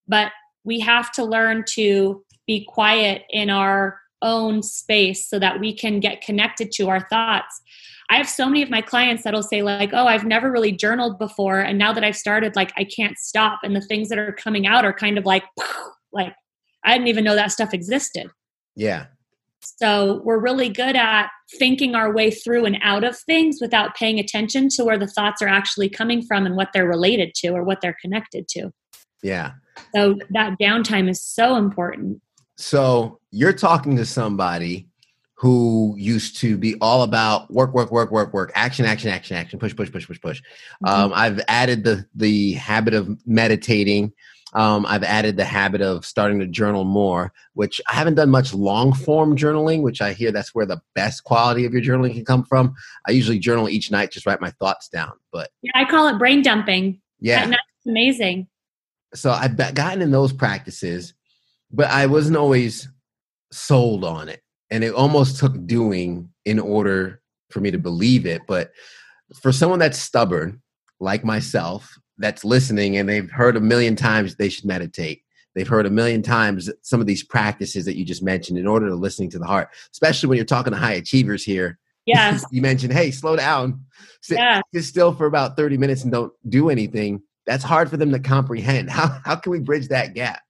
but 0.07 0.31
we 0.65 0.79
have 0.81 1.11
to 1.13 1.23
learn 1.23 1.63
to 1.75 2.24
be 2.47 2.65
quiet 2.65 3.23
in 3.29 3.49
our 3.49 3.99
own 4.21 4.63
space 4.63 5.29
so 5.29 5.39
that 5.39 5.59
we 5.59 5.75
can 5.75 5.99
get 5.99 6.21
connected 6.21 6.71
to 6.73 6.89
our 6.89 7.07
thoughts. 7.09 7.61
I 8.09 8.17
have 8.17 8.29
so 8.29 8.45
many 8.45 8.61
of 8.61 8.69
my 8.69 8.81
clients 8.81 9.23
that'll 9.23 9.43
say 9.43 9.61
like, 9.61 9.91
"Oh, 9.93 10.07
I've 10.07 10.25
never 10.25 10.51
really 10.51 10.71
journaled 10.71 11.17
before 11.19 11.59
and 11.59 11.77
now 11.77 11.91
that 11.93 12.03
I've 12.03 12.15
started 12.15 12.55
like 12.55 12.71
I 12.77 12.83
can't 12.83 13.17
stop 13.17 13.59
and 13.63 13.75
the 13.75 13.81
things 13.81 14.09
that 14.09 14.17
are 14.17 14.33
coming 14.33 14.67
out 14.67 14.85
are 14.85 14.93
kind 14.93 15.17
of 15.17 15.25
like 15.25 15.43
like 16.13 16.33
I 16.83 16.93
didn't 16.93 17.07
even 17.07 17.23
know 17.23 17.35
that 17.35 17.51
stuff 17.51 17.73
existed." 17.73 18.29
yeah. 18.75 19.07
So, 19.77 20.21
we're 20.23 20.39
really 20.39 20.69
good 20.69 20.95
at 20.95 21.29
thinking 21.57 21.95
our 21.95 22.13
way 22.13 22.29
through 22.29 22.65
and 22.65 22.77
out 22.83 23.03
of 23.03 23.17
things 23.17 23.57
without 23.59 23.95
paying 23.95 24.19
attention 24.19 24.69
to 24.69 24.83
where 24.83 24.97
the 24.97 25.07
thoughts 25.07 25.41
are 25.41 25.47
actually 25.47 25.89
coming 25.89 26.21
from 26.21 26.45
and 26.45 26.55
what 26.55 26.69
they're 26.73 26.87
related 26.87 27.33
to 27.37 27.49
or 27.49 27.63
what 27.63 27.81
they're 27.81 27.97
connected 27.99 28.47
to. 28.49 28.71
Yeah. 29.23 29.53
So, 29.95 30.17
that 30.29 30.59
downtime 30.61 31.09
is 31.09 31.21
so 31.23 31.55
important. 31.55 32.21
So 32.57 33.19
you're 33.31 33.53
talking 33.53 33.97
to 33.97 34.05
somebody 34.05 34.87
who 35.37 35.93
used 35.97 36.37
to 36.37 36.57
be 36.57 36.75
all 36.79 37.03
about 37.03 37.51
work, 37.51 37.73
work, 37.73 37.91
work, 37.91 38.11
work, 38.11 38.33
work, 38.33 38.51
action, 38.55 38.85
action, 38.85 39.09
action, 39.09 39.35
action, 39.35 39.59
push, 39.59 39.75
push, 39.75 39.91
push, 39.91 40.07
push, 40.07 40.21
push. 40.21 40.41
Um, 40.85 41.11
I've 41.13 41.41
added 41.47 41.83
the 41.83 42.05
the 42.15 42.53
habit 42.53 42.93
of 42.93 43.09
meditating. 43.27 44.13
Um, 44.53 44.85
I've 44.85 45.03
added 45.03 45.35
the 45.35 45.43
habit 45.43 45.81
of 45.81 46.05
starting 46.05 46.39
to 46.39 46.47
journal 46.47 46.85
more, 46.85 47.33
which 47.55 47.81
I 47.91 47.95
haven't 47.95 48.15
done 48.15 48.29
much 48.29 48.53
long 48.53 48.93
form 48.93 49.35
journaling, 49.35 49.81
which 49.81 49.99
I 50.01 50.13
hear 50.13 50.31
that's 50.31 50.55
where 50.55 50.65
the 50.65 50.81
best 50.93 51.25
quality 51.25 51.65
of 51.65 51.73
your 51.73 51.81
journaling 51.81 52.13
can 52.13 52.23
come 52.23 52.45
from. 52.45 52.73
I 53.05 53.11
usually 53.11 53.37
journal 53.37 53.67
each 53.67 53.91
night, 53.91 54.11
just 54.11 54.25
write 54.25 54.39
my 54.39 54.51
thoughts 54.51 54.87
down. 54.87 55.11
But 55.33 55.49
Yeah, 55.61 55.71
I 55.75 55.83
call 55.83 56.07
it 56.07 56.17
brain 56.17 56.41
dumping. 56.41 57.01
yeah, 57.19 57.45
that's 57.47 57.59
amazing. 57.85 58.47
so 59.13 59.31
I've 59.31 59.57
gotten 59.57 60.01
in 60.01 60.11
those 60.11 60.31
practices, 60.31 61.13
but 61.75 61.89
I 61.89 62.05
wasn't 62.05 62.37
always 62.37 62.87
sold 63.51 64.03
on 64.03 64.29
it. 64.29 64.41
And 64.71 64.83
it 64.83 64.93
almost 64.93 65.39
took 65.39 65.65
doing 65.67 66.29
in 66.45 66.59
order 66.59 67.21
for 67.51 67.59
me 67.59 67.71
to 67.71 67.77
believe 67.77 68.25
it. 68.25 68.41
But 68.47 68.71
for 69.41 69.51
someone 69.51 69.79
that's 69.79 69.99
stubborn, 69.99 70.61
like 70.99 71.23
myself, 71.23 71.97
that's 72.17 72.45
listening 72.45 72.97
and 72.97 73.07
they've 73.09 73.29
heard 73.29 73.57
a 73.57 73.61
million 73.61 73.95
times 73.95 74.35
they 74.35 74.49
should 74.49 74.65
meditate. 74.65 75.21
They've 75.53 75.67
heard 75.67 75.85
a 75.85 75.89
million 75.91 76.21
times 76.21 76.69
some 76.81 76.99
of 77.01 77.07
these 77.07 77.23
practices 77.23 77.85
that 77.85 77.97
you 77.97 78.05
just 78.05 78.23
mentioned 78.23 78.57
in 78.57 78.67
order 78.67 78.87
to 78.87 78.95
listening 78.95 79.29
to 79.31 79.39
the 79.39 79.45
heart, 79.45 79.69
especially 79.91 80.29
when 80.29 80.37
you're 80.37 80.45
talking 80.45 80.71
to 80.71 80.79
high 80.79 80.93
achievers 80.93 81.43
here. 81.43 81.77
Yes. 82.05 82.45
you 82.51 82.61
mentioned, 82.61 82.93
hey, 82.93 83.11
slow 83.11 83.35
down, 83.35 83.83
sit, 84.21 84.37
Yeah. 84.37 84.61
sit 84.73 84.83
still 84.83 85.13
for 85.13 85.25
about 85.25 85.57
30 85.57 85.77
minutes 85.77 86.03
and 86.03 86.11
don't 86.11 86.33
do 86.49 86.69
anything. 86.69 87.21
That's 87.45 87.63
hard 87.63 87.89
for 87.89 87.97
them 87.97 88.11
to 88.11 88.19
comprehend. 88.19 88.89
How, 88.89 89.19
how 89.23 89.35
can 89.35 89.51
we 89.51 89.59
bridge 89.59 89.89
that 89.89 90.13
gap? 90.13 90.41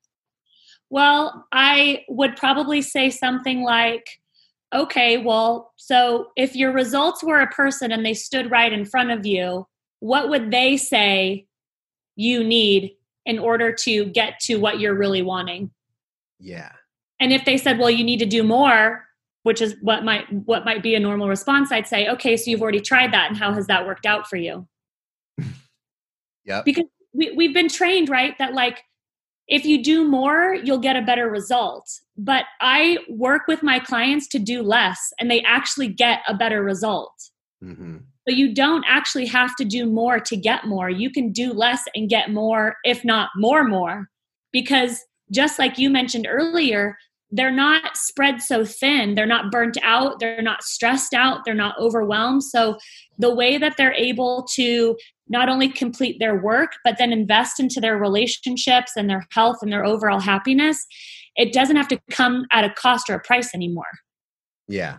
Well, 0.95 1.45
I 1.51 2.05
would 2.08 2.38
probably 2.38 2.81
say 2.81 3.10
something 3.10 3.63
like, 3.63 4.21
okay, 4.73 5.17
well, 5.17 5.73
so 5.75 6.27
if 6.38 6.55
your 6.55 6.71
results 6.71 7.21
were 7.21 7.41
a 7.41 7.47
person 7.51 7.91
and 7.91 8.05
they 8.05 8.13
stood 8.13 8.49
right 8.49 8.71
in 8.71 8.86
front 8.86 9.12
of 9.12 9.25
you, 9.25 9.67
what 9.99 10.29
would 10.29 10.51
they 10.51 10.77
say 10.77 11.47
you 12.15 12.45
need 12.45 12.93
in 13.25 13.39
order 13.39 13.73
to 13.73 14.05
get 14.05 14.39
to 14.43 14.55
what 14.55 14.79
you're 14.79 14.95
really 14.95 15.21
wanting? 15.21 15.69
Yeah. 16.39 16.71
And 17.19 17.34
if 17.34 17.43
they 17.43 17.58
said, 17.58 17.77
well, 17.77 17.91
you 17.91 18.05
need 18.05 18.19
to 18.19 18.25
do 18.25 18.41
more, 18.41 19.03
which 19.43 19.62
is 19.62 19.75
what 19.81 20.05
might 20.05 20.31
what 20.45 20.63
might 20.63 20.81
be 20.81 20.95
a 20.95 20.99
normal 21.01 21.27
response, 21.27 21.73
I'd 21.73 21.88
say, 21.88 22.08
okay, 22.08 22.38
so 22.38 22.49
you've 22.49 22.62
already 22.62 22.79
tried 22.79 23.12
that 23.12 23.27
and 23.27 23.38
how 23.38 23.51
has 23.51 23.67
that 23.67 23.86
worked 23.86 24.05
out 24.05 24.29
for 24.29 24.38
you? 24.38 24.65
yeah. 26.45 26.62
because 26.63 26.86
we, 27.12 27.34
we've 27.36 27.53
been 27.53 27.67
trained 27.67 28.08
right 28.08 28.34
that 28.38 28.53
like 28.53 28.86
if 29.47 29.65
you 29.65 29.84
do 29.84 30.08
more 30.08 30.55
you'll 30.63 30.79
get 30.79 30.95
a 30.95 31.01
better 31.01 31.29
result. 31.29 31.89
But 32.17 32.45
i 32.62 32.97
work 33.10 33.43
with 33.47 33.63
my 33.63 33.79
clients 33.79 34.27
to 34.29 34.39
do 34.39 34.62
less 34.62 35.13
and 35.19 35.29
they 35.29 35.41
actually 35.41 35.88
get 35.88 36.21
a 36.27 36.34
better 36.34 36.63
result. 36.63 37.13
Hmm 37.62 37.97
but 38.25 38.36
you 38.36 38.53
don't 38.53 38.84
actually 38.88 39.27
have 39.27 39.55
to 39.55 39.63
do 39.63 39.86
more 39.86 40.19
to 40.19 40.36
get 40.36 40.65
more. 40.65 40.89
You 40.89 41.12
can 41.12 41.31
do 41.31 41.53
less 41.53 41.84
and 41.93 42.10
get 42.10 42.31
more 42.31 42.75
if 42.84 43.05
not 43.05 43.29
more 43.36 43.63
more. 43.63 44.10
Because 44.51 44.99
just 45.31 45.60
like 45.60 45.77
you 45.77 45.89
mentioned 45.89 46.27
earlier 46.29 46.97
they're 47.31 47.51
not 47.51 47.97
spread 47.97 48.41
so 48.41 48.63
thin. 48.63 49.15
They're 49.15 49.25
not 49.25 49.51
burnt 49.51 49.77
out. 49.84 50.19
They're 50.19 50.41
not 50.41 50.63
stressed 50.63 51.13
out. 51.13 51.43
They're 51.43 51.53
not 51.53 51.77
overwhelmed. 51.77 52.43
So 52.43 52.77
the 53.17 53.34
way 53.34 53.58
that 53.58 53.75
they're 53.77 53.93
able 53.93 54.47
to 54.53 54.95
not 55.27 55.49
only 55.49 55.69
complete 55.69 56.17
their 56.19 56.41
work 56.41 56.73
but 56.83 56.97
then 56.97 57.11
invest 57.11 57.59
into 57.59 57.79
their 57.79 57.97
relationships 57.97 58.93
and 58.95 59.09
their 59.09 59.25
health 59.31 59.57
and 59.61 59.71
their 59.71 59.85
overall 59.85 60.19
happiness 60.19 60.85
it 61.35 61.51
doesn't 61.53 61.75
have 61.75 61.88
to 61.88 61.99
come 62.11 62.45
at 62.51 62.63
a 62.63 62.69
cost 62.71 63.09
or 63.09 63.15
a 63.15 63.19
price 63.19 63.53
anymore 63.53 63.85
Yeah. 64.67 64.97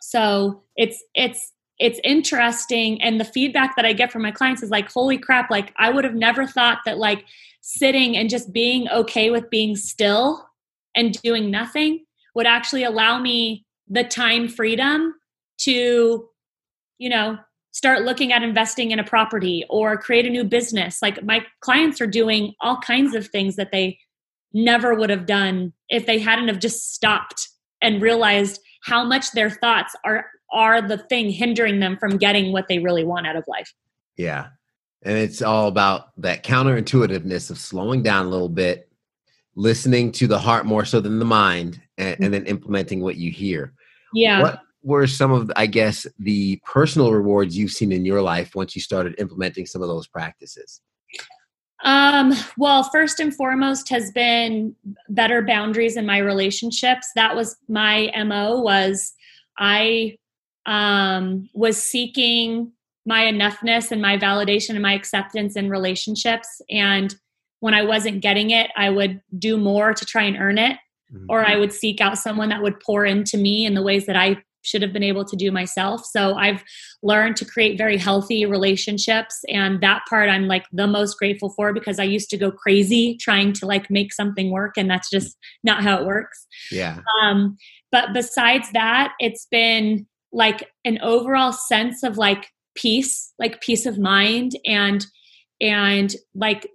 so 0.00 0.62
it's 0.76 1.02
it's 1.14 1.52
it's 1.78 2.00
interesting 2.04 3.00
and 3.02 3.20
the 3.20 3.24
feedback 3.24 3.76
that 3.76 3.84
i 3.84 3.92
get 3.92 4.12
from 4.12 4.22
my 4.22 4.30
clients 4.30 4.62
is 4.62 4.70
like 4.70 4.90
holy 4.90 5.18
crap 5.18 5.50
like 5.50 5.72
i 5.78 5.90
would 5.90 6.04
have 6.04 6.14
never 6.14 6.46
thought 6.46 6.78
that 6.84 6.98
like 6.98 7.24
sitting 7.60 8.16
and 8.16 8.30
just 8.30 8.52
being 8.52 8.88
okay 8.90 9.30
with 9.30 9.50
being 9.50 9.74
still 9.76 10.46
and 10.94 11.20
doing 11.22 11.50
nothing 11.50 12.04
would 12.34 12.46
actually 12.46 12.84
allow 12.84 13.18
me 13.18 13.64
the 13.88 14.04
time 14.04 14.48
freedom 14.48 15.14
to 15.58 16.28
you 16.98 17.08
know 17.08 17.36
start 17.76 18.06
looking 18.06 18.32
at 18.32 18.42
investing 18.42 18.90
in 18.90 18.98
a 18.98 19.04
property 19.04 19.62
or 19.68 19.98
create 19.98 20.24
a 20.24 20.30
new 20.30 20.44
business 20.44 21.02
like 21.02 21.22
my 21.22 21.44
clients 21.60 22.00
are 22.00 22.06
doing 22.06 22.54
all 22.58 22.78
kinds 22.78 23.14
of 23.14 23.26
things 23.26 23.56
that 23.56 23.70
they 23.70 23.98
never 24.54 24.94
would 24.94 25.10
have 25.10 25.26
done 25.26 25.74
if 25.90 26.06
they 26.06 26.18
hadn't 26.18 26.48
have 26.48 26.58
just 26.58 26.94
stopped 26.94 27.50
and 27.82 28.00
realized 28.00 28.62
how 28.82 29.04
much 29.04 29.30
their 29.32 29.50
thoughts 29.50 29.94
are 30.06 30.24
are 30.50 30.80
the 30.80 30.96
thing 30.96 31.28
hindering 31.28 31.78
them 31.78 31.98
from 31.98 32.16
getting 32.16 32.50
what 32.50 32.66
they 32.66 32.78
really 32.78 33.04
want 33.04 33.26
out 33.26 33.36
of 33.36 33.44
life. 33.46 33.74
Yeah. 34.16 34.46
And 35.02 35.18
it's 35.18 35.42
all 35.42 35.68
about 35.68 36.18
that 36.22 36.44
counterintuitiveness 36.44 37.50
of 37.50 37.58
slowing 37.58 38.02
down 38.02 38.24
a 38.24 38.30
little 38.30 38.48
bit, 38.48 38.88
listening 39.54 40.12
to 40.12 40.26
the 40.26 40.38
heart 40.38 40.64
more 40.64 40.86
so 40.86 41.00
than 41.00 41.18
the 41.18 41.26
mind, 41.26 41.82
and, 41.98 42.16
and 42.20 42.32
then 42.32 42.42
mm-hmm. 42.42 42.50
implementing 42.50 43.02
what 43.02 43.16
you 43.16 43.30
hear. 43.30 43.74
Yeah. 44.14 44.40
What 44.40 44.60
were 44.86 45.08
some 45.08 45.32
of, 45.32 45.50
I 45.56 45.66
guess, 45.66 46.06
the 46.20 46.60
personal 46.64 47.12
rewards 47.12 47.58
you've 47.58 47.72
seen 47.72 47.90
in 47.90 48.04
your 48.04 48.22
life 48.22 48.54
once 48.54 48.76
you 48.76 48.80
started 48.80 49.16
implementing 49.18 49.66
some 49.66 49.82
of 49.82 49.88
those 49.88 50.06
practices? 50.06 50.80
Um, 51.82 52.32
well, 52.56 52.84
first 52.84 53.18
and 53.18 53.34
foremost 53.34 53.88
has 53.88 54.12
been 54.12 54.76
better 55.08 55.42
boundaries 55.42 55.96
in 55.96 56.06
my 56.06 56.18
relationships. 56.18 57.08
That 57.16 57.34
was 57.34 57.56
my 57.68 58.12
MO 58.14 58.60
was 58.60 59.12
I 59.58 60.16
um 60.66 61.48
was 61.52 61.82
seeking 61.82 62.72
my 63.06 63.24
enoughness 63.24 63.90
and 63.90 64.00
my 64.00 64.16
validation 64.16 64.70
and 64.70 64.82
my 64.82 64.94
acceptance 64.94 65.56
in 65.56 65.68
relationships 65.68 66.60
and 66.70 67.14
when 67.60 67.72
I 67.72 67.82
wasn't 67.82 68.20
getting 68.20 68.50
it, 68.50 68.70
I 68.76 68.90
would 68.90 69.20
do 69.38 69.56
more 69.56 69.94
to 69.94 70.04
try 70.04 70.24
and 70.24 70.36
earn 70.36 70.58
it 70.58 70.76
Mhm. 71.12 71.26
or 71.28 71.46
I 71.46 71.56
would 71.56 71.72
seek 71.72 72.00
out 72.00 72.18
someone 72.18 72.48
that 72.48 72.62
would 72.62 72.80
pour 72.80 73.04
into 73.04 73.38
me 73.38 73.64
in 73.64 73.74
the 73.74 73.82
ways 73.82 74.06
that 74.06 74.16
I 74.16 74.42
should 74.66 74.82
have 74.82 74.92
been 74.92 75.02
able 75.02 75.24
to 75.24 75.36
do 75.36 75.50
myself. 75.50 76.04
So 76.04 76.34
I've 76.34 76.62
learned 77.02 77.36
to 77.36 77.44
create 77.44 77.78
very 77.78 77.96
healthy 77.96 78.44
relationships 78.46 79.40
and 79.48 79.80
that 79.80 80.02
part 80.08 80.28
I'm 80.28 80.48
like 80.48 80.66
the 80.72 80.86
most 80.86 81.18
grateful 81.18 81.50
for 81.50 81.72
because 81.72 81.98
I 81.98 82.04
used 82.04 82.30
to 82.30 82.36
go 82.36 82.50
crazy 82.50 83.16
trying 83.20 83.52
to 83.54 83.66
like 83.66 83.90
make 83.90 84.12
something 84.12 84.50
work 84.50 84.74
and 84.76 84.90
that's 84.90 85.10
just 85.10 85.36
not 85.62 85.82
how 85.82 85.98
it 85.98 86.06
works. 86.06 86.46
Yeah. 86.70 87.00
Um 87.22 87.56
but 87.92 88.12
besides 88.12 88.70
that, 88.72 89.14
it's 89.20 89.46
been 89.50 90.06
like 90.32 90.68
an 90.84 90.98
overall 91.02 91.52
sense 91.52 92.02
of 92.02 92.18
like 92.18 92.48
peace, 92.74 93.32
like 93.38 93.60
peace 93.60 93.86
of 93.86 93.98
mind 93.98 94.52
and 94.64 95.06
and 95.60 96.14
like 96.34 96.68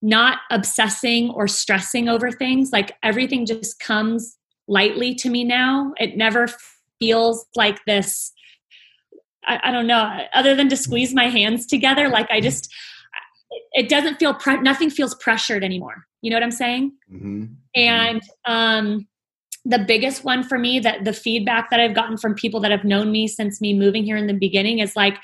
not 0.00 0.38
obsessing 0.50 1.30
or 1.30 1.48
stressing 1.48 2.08
over 2.08 2.30
things. 2.30 2.70
Like 2.72 2.92
everything 3.02 3.46
just 3.46 3.80
comes 3.80 4.36
lightly 4.66 5.14
to 5.16 5.30
me 5.30 5.44
now. 5.44 5.92
It 5.98 6.16
never 6.16 6.48
feels 6.98 7.46
like 7.56 7.78
this. 7.86 8.32
I, 9.46 9.60
I 9.64 9.70
don't 9.70 9.86
know, 9.86 10.18
other 10.34 10.54
than 10.54 10.68
to 10.68 10.76
squeeze 10.76 11.14
my 11.14 11.28
hands 11.28 11.66
together, 11.66 12.08
like 12.08 12.30
I 12.30 12.40
just, 12.40 12.72
it 13.72 13.88
doesn't 13.88 14.16
feel, 14.16 14.34
pre- 14.34 14.60
nothing 14.60 14.90
feels 14.90 15.14
pressured 15.16 15.64
anymore. 15.64 16.04
You 16.20 16.30
know 16.30 16.36
what 16.36 16.42
I'm 16.42 16.50
saying? 16.50 16.92
Mm-hmm. 17.12 17.44
And, 17.74 18.22
um, 18.44 19.08
the 19.64 19.78
biggest 19.78 20.24
one 20.24 20.42
for 20.42 20.58
me 20.58 20.80
that 20.80 21.04
the 21.04 21.12
feedback 21.12 21.68
that 21.70 21.80
I've 21.80 21.94
gotten 21.94 22.16
from 22.16 22.34
people 22.34 22.60
that 22.60 22.70
have 22.70 22.84
known 22.84 23.12
me 23.12 23.28
since 23.28 23.60
me 23.60 23.74
moving 23.74 24.04
here 24.04 24.16
in 24.16 24.26
the 24.26 24.34
beginning 24.34 24.78
is 24.78 24.96
like, 24.96 25.18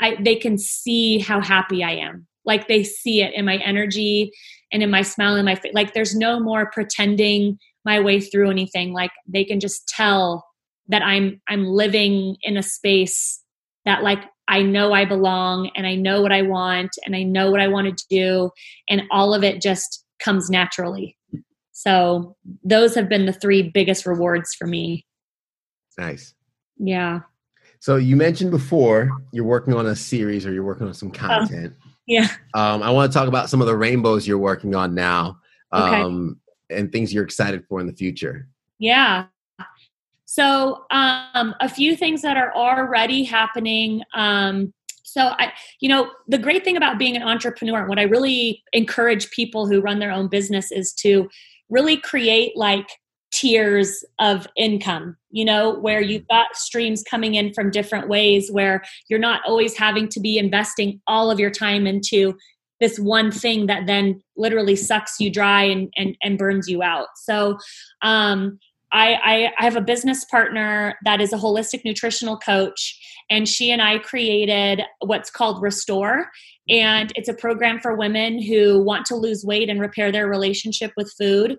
I, 0.00 0.16
they 0.20 0.36
can 0.36 0.58
see 0.58 1.18
how 1.18 1.40
happy 1.40 1.82
I 1.82 1.92
am 1.92 2.26
like 2.46 2.68
they 2.68 2.84
see 2.84 3.20
it 3.20 3.34
in 3.34 3.44
my 3.44 3.56
energy 3.56 4.30
and 4.72 4.82
in 4.82 4.90
my 4.90 5.02
smile 5.02 5.34
and 5.34 5.44
my 5.44 5.56
face 5.56 5.74
like 5.74 5.92
there's 5.92 6.14
no 6.14 6.40
more 6.40 6.70
pretending 6.70 7.58
my 7.84 8.00
way 8.00 8.20
through 8.20 8.50
anything 8.50 8.92
like 8.92 9.10
they 9.26 9.44
can 9.44 9.60
just 9.60 9.86
tell 9.88 10.45
that 10.88 11.02
i'm 11.02 11.40
i'm 11.48 11.64
living 11.66 12.36
in 12.42 12.56
a 12.56 12.62
space 12.62 13.42
that 13.84 14.02
like 14.02 14.20
i 14.48 14.62
know 14.62 14.92
i 14.92 15.04
belong 15.04 15.70
and 15.76 15.86
i 15.86 15.94
know 15.94 16.22
what 16.22 16.32
i 16.32 16.42
want 16.42 16.90
and 17.04 17.14
i 17.16 17.22
know 17.22 17.50
what 17.50 17.60
i 17.60 17.68
want 17.68 17.98
to 17.98 18.06
do 18.08 18.50
and 18.88 19.02
all 19.10 19.34
of 19.34 19.44
it 19.44 19.60
just 19.60 20.04
comes 20.18 20.50
naturally 20.50 21.16
so 21.72 22.36
those 22.64 22.94
have 22.94 23.08
been 23.08 23.26
the 23.26 23.32
three 23.32 23.62
biggest 23.62 24.06
rewards 24.06 24.54
for 24.54 24.66
me 24.66 25.04
nice 25.98 26.34
yeah 26.78 27.20
so 27.78 27.96
you 27.96 28.16
mentioned 28.16 28.50
before 28.50 29.10
you're 29.32 29.44
working 29.44 29.74
on 29.74 29.86
a 29.86 29.96
series 29.96 30.46
or 30.46 30.52
you're 30.52 30.64
working 30.64 30.86
on 30.86 30.94
some 30.94 31.08
oh. 31.08 31.18
content 31.18 31.74
oh. 31.76 31.90
Yeah. 32.06 32.28
Um, 32.54 32.82
I 32.82 32.90
want 32.90 33.12
to 33.12 33.18
talk 33.18 33.28
about 33.28 33.50
some 33.50 33.60
of 33.60 33.66
the 33.66 33.76
rainbows 33.76 34.26
you're 34.26 34.38
working 34.38 34.74
on 34.74 34.94
now 34.94 35.38
um, 35.72 36.40
okay. 36.70 36.80
and 36.80 36.92
things 36.92 37.12
you're 37.12 37.24
excited 37.24 37.64
for 37.68 37.80
in 37.80 37.86
the 37.86 37.92
future. 37.92 38.48
Yeah. 38.78 39.26
So, 40.26 40.84
um, 40.90 41.54
a 41.60 41.68
few 41.68 41.96
things 41.96 42.20
that 42.22 42.36
are 42.36 42.54
already 42.54 43.24
happening. 43.24 44.02
Um, 44.12 44.74
so, 45.04 45.28
I, 45.38 45.52
you 45.80 45.88
know, 45.88 46.10
the 46.28 46.36
great 46.36 46.64
thing 46.64 46.76
about 46.76 46.98
being 46.98 47.16
an 47.16 47.22
entrepreneur, 47.22 47.86
what 47.86 47.98
I 47.98 48.02
really 48.02 48.62
encourage 48.72 49.30
people 49.30 49.66
who 49.66 49.80
run 49.80 49.98
their 49.98 50.10
own 50.10 50.28
business 50.28 50.70
is 50.70 50.92
to 50.94 51.28
really 51.70 51.96
create 51.96 52.56
like 52.56 52.88
tiers 53.32 54.04
of 54.18 54.46
income, 54.56 55.16
you 55.30 55.44
know, 55.44 55.78
where 55.78 56.00
you've 56.00 56.22
mm-hmm. 56.22 56.36
got 56.36 56.56
streams 56.56 57.02
coming 57.08 57.34
in 57.34 57.54
from 57.54 57.70
different 57.70 58.08
ways, 58.08 58.50
where 58.50 58.82
you're 59.08 59.18
not 59.18 59.40
always 59.46 59.76
having 59.76 60.08
to 60.08 60.20
be 60.20 60.38
investing 60.38 61.00
all 61.06 61.30
of 61.30 61.38
your 61.38 61.50
time 61.50 61.86
into 61.86 62.36
this 62.80 62.98
one 62.98 63.30
thing 63.30 63.66
that 63.66 63.86
then 63.86 64.20
literally 64.36 64.76
sucks 64.76 65.18
you 65.18 65.30
dry 65.30 65.62
and, 65.62 65.90
and, 65.96 66.16
and 66.22 66.36
burns 66.36 66.68
you 66.68 66.82
out. 66.82 67.08
So, 67.16 67.58
um, 68.02 68.58
I, 68.96 69.52
I, 69.58 69.62
have 69.62 69.76
a 69.76 69.82
business 69.82 70.24
partner 70.24 70.96
that 71.04 71.20
is 71.20 71.34
a 71.34 71.36
holistic 71.36 71.84
nutritional 71.84 72.38
coach, 72.38 72.98
and 73.28 73.46
she 73.46 73.70
and 73.70 73.82
I 73.82 73.98
created 73.98 74.82
what's 75.00 75.28
called 75.30 75.60
Restore. 75.60 76.30
And 76.70 77.12
it's 77.14 77.28
a 77.28 77.34
program 77.34 77.78
for 77.78 77.94
women 77.94 78.40
who 78.40 78.82
want 78.82 79.04
to 79.06 79.14
lose 79.14 79.44
weight 79.44 79.68
and 79.68 79.80
repair 79.80 80.10
their 80.10 80.26
relationship 80.26 80.92
with 80.96 81.12
food. 81.18 81.58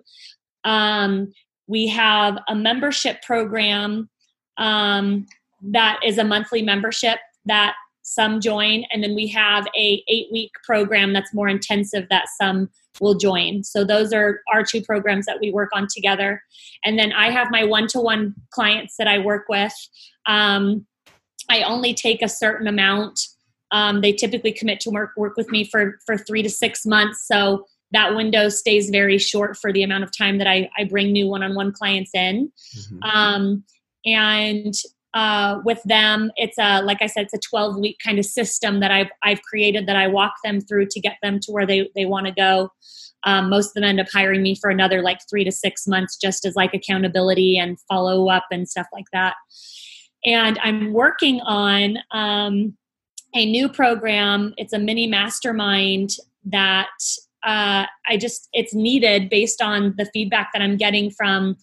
Um, 0.64 1.32
we 1.68 1.86
have 1.86 2.38
a 2.48 2.56
membership 2.56 3.22
program 3.22 4.10
um, 4.56 5.26
that 5.62 6.00
is 6.04 6.18
a 6.18 6.24
monthly 6.24 6.62
membership 6.62 7.20
that 7.44 7.74
some 8.08 8.40
join 8.40 8.84
and 8.90 9.02
then 9.02 9.14
we 9.14 9.26
have 9.28 9.66
a 9.76 10.02
eight 10.08 10.28
week 10.32 10.50
program 10.64 11.12
that's 11.12 11.34
more 11.34 11.48
intensive 11.48 12.08
that 12.08 12.26
some 12.40 12.68
will 13.00 13.14
join. 13.14 13.62
So 13.62 13.84
those 13.84 14.12
are 14.12 14.40
our 14.52 14.64
two 14.64 14.82
programs 14.82 15.26
that 15.26 15.38
we 15.40 15.52
work 15.52 15.70
on 15.72 15.86
together. 15.92 16.42
And 16.84 16.98
then 16.98 17.12
i 17.12 17.30
have 17.30 17.48
my 17.50 17.64
one-to-one 17.64 18.34
clients 18.50 18.96
that 18.96 19.06
i 19.06 19.18
work 19.18 19.44
with. 19.48 19.74
Um, 20.26 20.86
i 21.50 21.62
only 21.62 21.94
take 21.94 22.22
a 22.22 22.28
certain 22.28 22.66
amount. 22.66 23.20
Um, 23.70 24.00
they 24.00 24.12
typically 24.12 24.52
commit 24.52 24.80
to 24.80 24.90
work 24.90 25.10
work 25.16 25.36
with 25.36 25.50
me 25.50 25.64
for 25.64 25.98
for 26.06 26.16
three 26.16 26.42
to 26.42 26.50
six 26.50 26.86
months. 26.86 27.26
So 27.26 27.66
that 27.92 28.14
window 28.14 28.48
stays 28.48 28.90
very 28.90 29.18
short 29.18 29.56
for 29.56 29.72
the 29.72 29.82
amount 29.82 30.04
of 30.04 30.16
time 30.16 30.38
that 30.38 30.46
I, 30.46 30.68
I 30.78 30.84
bring 30.84 31.12
new 31.12 31.26
one-on-one 31.26 31.72
clients 31.72 32.10
in. 32.14 32.52
Mm-hmm. 32.76 33.02
Um, 33.02 33.64
and 34.04 34.74
uh, 35.18 35.60
with 35.64 35.82
them, 35.84 36.30
it's 36.36 36.56
a 36.58 36.80
like 36.82 37.02
I 37.02 37.06
said, 37.06 37.24
it's 37.24 37.34
a 37.34 37.50
12 37.50 37.80
week 37.80 37.96
kind 38.02 38.20
of 38.20 38.24
system 38.24 38.78
that 38.78 38.92
I've 38.92 39.10
I've 39.24 39.42
created 39.42 39.88
that 39.88 39.96
I 39.96 40.06
walk 40.06 40.34
them 40.44 40.60
through 40.60 40.86
to 40.90 41.00
get 41.00 41.16
them 41.24 41.40
to 41.40 41.50
where 41.50 41.66
they 41.66 41.90
they 41.96 42.06
want 42.06 42.26
to 42.26 42.32
go. 42.32 42.70
Um, 43.24 43.50
most 43.50 43.70
of 43.70 43.74
them 43.74 43.82
end 43.82 43.98
up 43.98 44.06
hiring 44.12 44.44
me 44.44 44.54
for 44.54 44.70
another 44.70 45.02
like 45.02 45.18
three 45.28 45.42
to 45.42 45.50
six 45.50 45.88
months, 45.88 46.16
just 46.16 46.46
as 46.46 46.54
like 46.54 46.72
accountability 46.72 47.58
and 47.58 47.80
follow 47.88 48.28
up 48.28 48.46
and 48.52 48.68
stuff 48.68 48.86
like 48.92 49.06
that. 49.12 49.34
And 50.24 50.56
I'm 50.62 50.92
working 50.92 51.40
on 51.40 51.98
um, 52.12 52.76
a 53.34 53.44
new 53.44 53.68
program. 53.68 54.54
It's 54.56 54.72
a 54.72 54.78
mini 54.78 55.08
mastermind 55.08 56.10
that 56.44 56.86
uh, 57.44 57.86
I 58.08 58.16
just 58.18 58.48
it's 58.52 58.72
needed 58.72 59.30
based 59.30 59.60
on 59.60 59.94
the 59.98 60.08
feedback 60.12 60.50
that 60.52 60.62
I'm 60.62 60.76
getting 60.76 61.10
from 61.10 61.56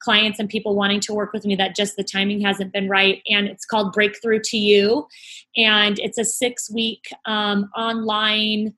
clients 0.00 0.38
and 0.38 0.48
people 0.48 0.74
wanting 0.74 1.00
to 1.00 1.14
work 1.14 1.32
with 1.32 1.44
me 1.44 1.54
that 1.56 1.76
just 1.76 1.96
the 1.96 2.04
timing 2.04 2.40
hasn't 2.40 2.72
been 2.72 2.88
right. 2.88 3.22
And 3.28 3.46
it's 3.46 3.64
called 3.64 3.92
breakthrough 3.92 4.40
to 4.44 4.56
you. 4.56 5.06
And 5.56 5.98
it's 5.98 6.18
a 6.18 6.24
six 6.24 6.70
week 6.70 7.10
um, 7.26 7.70
online 7.76 8.74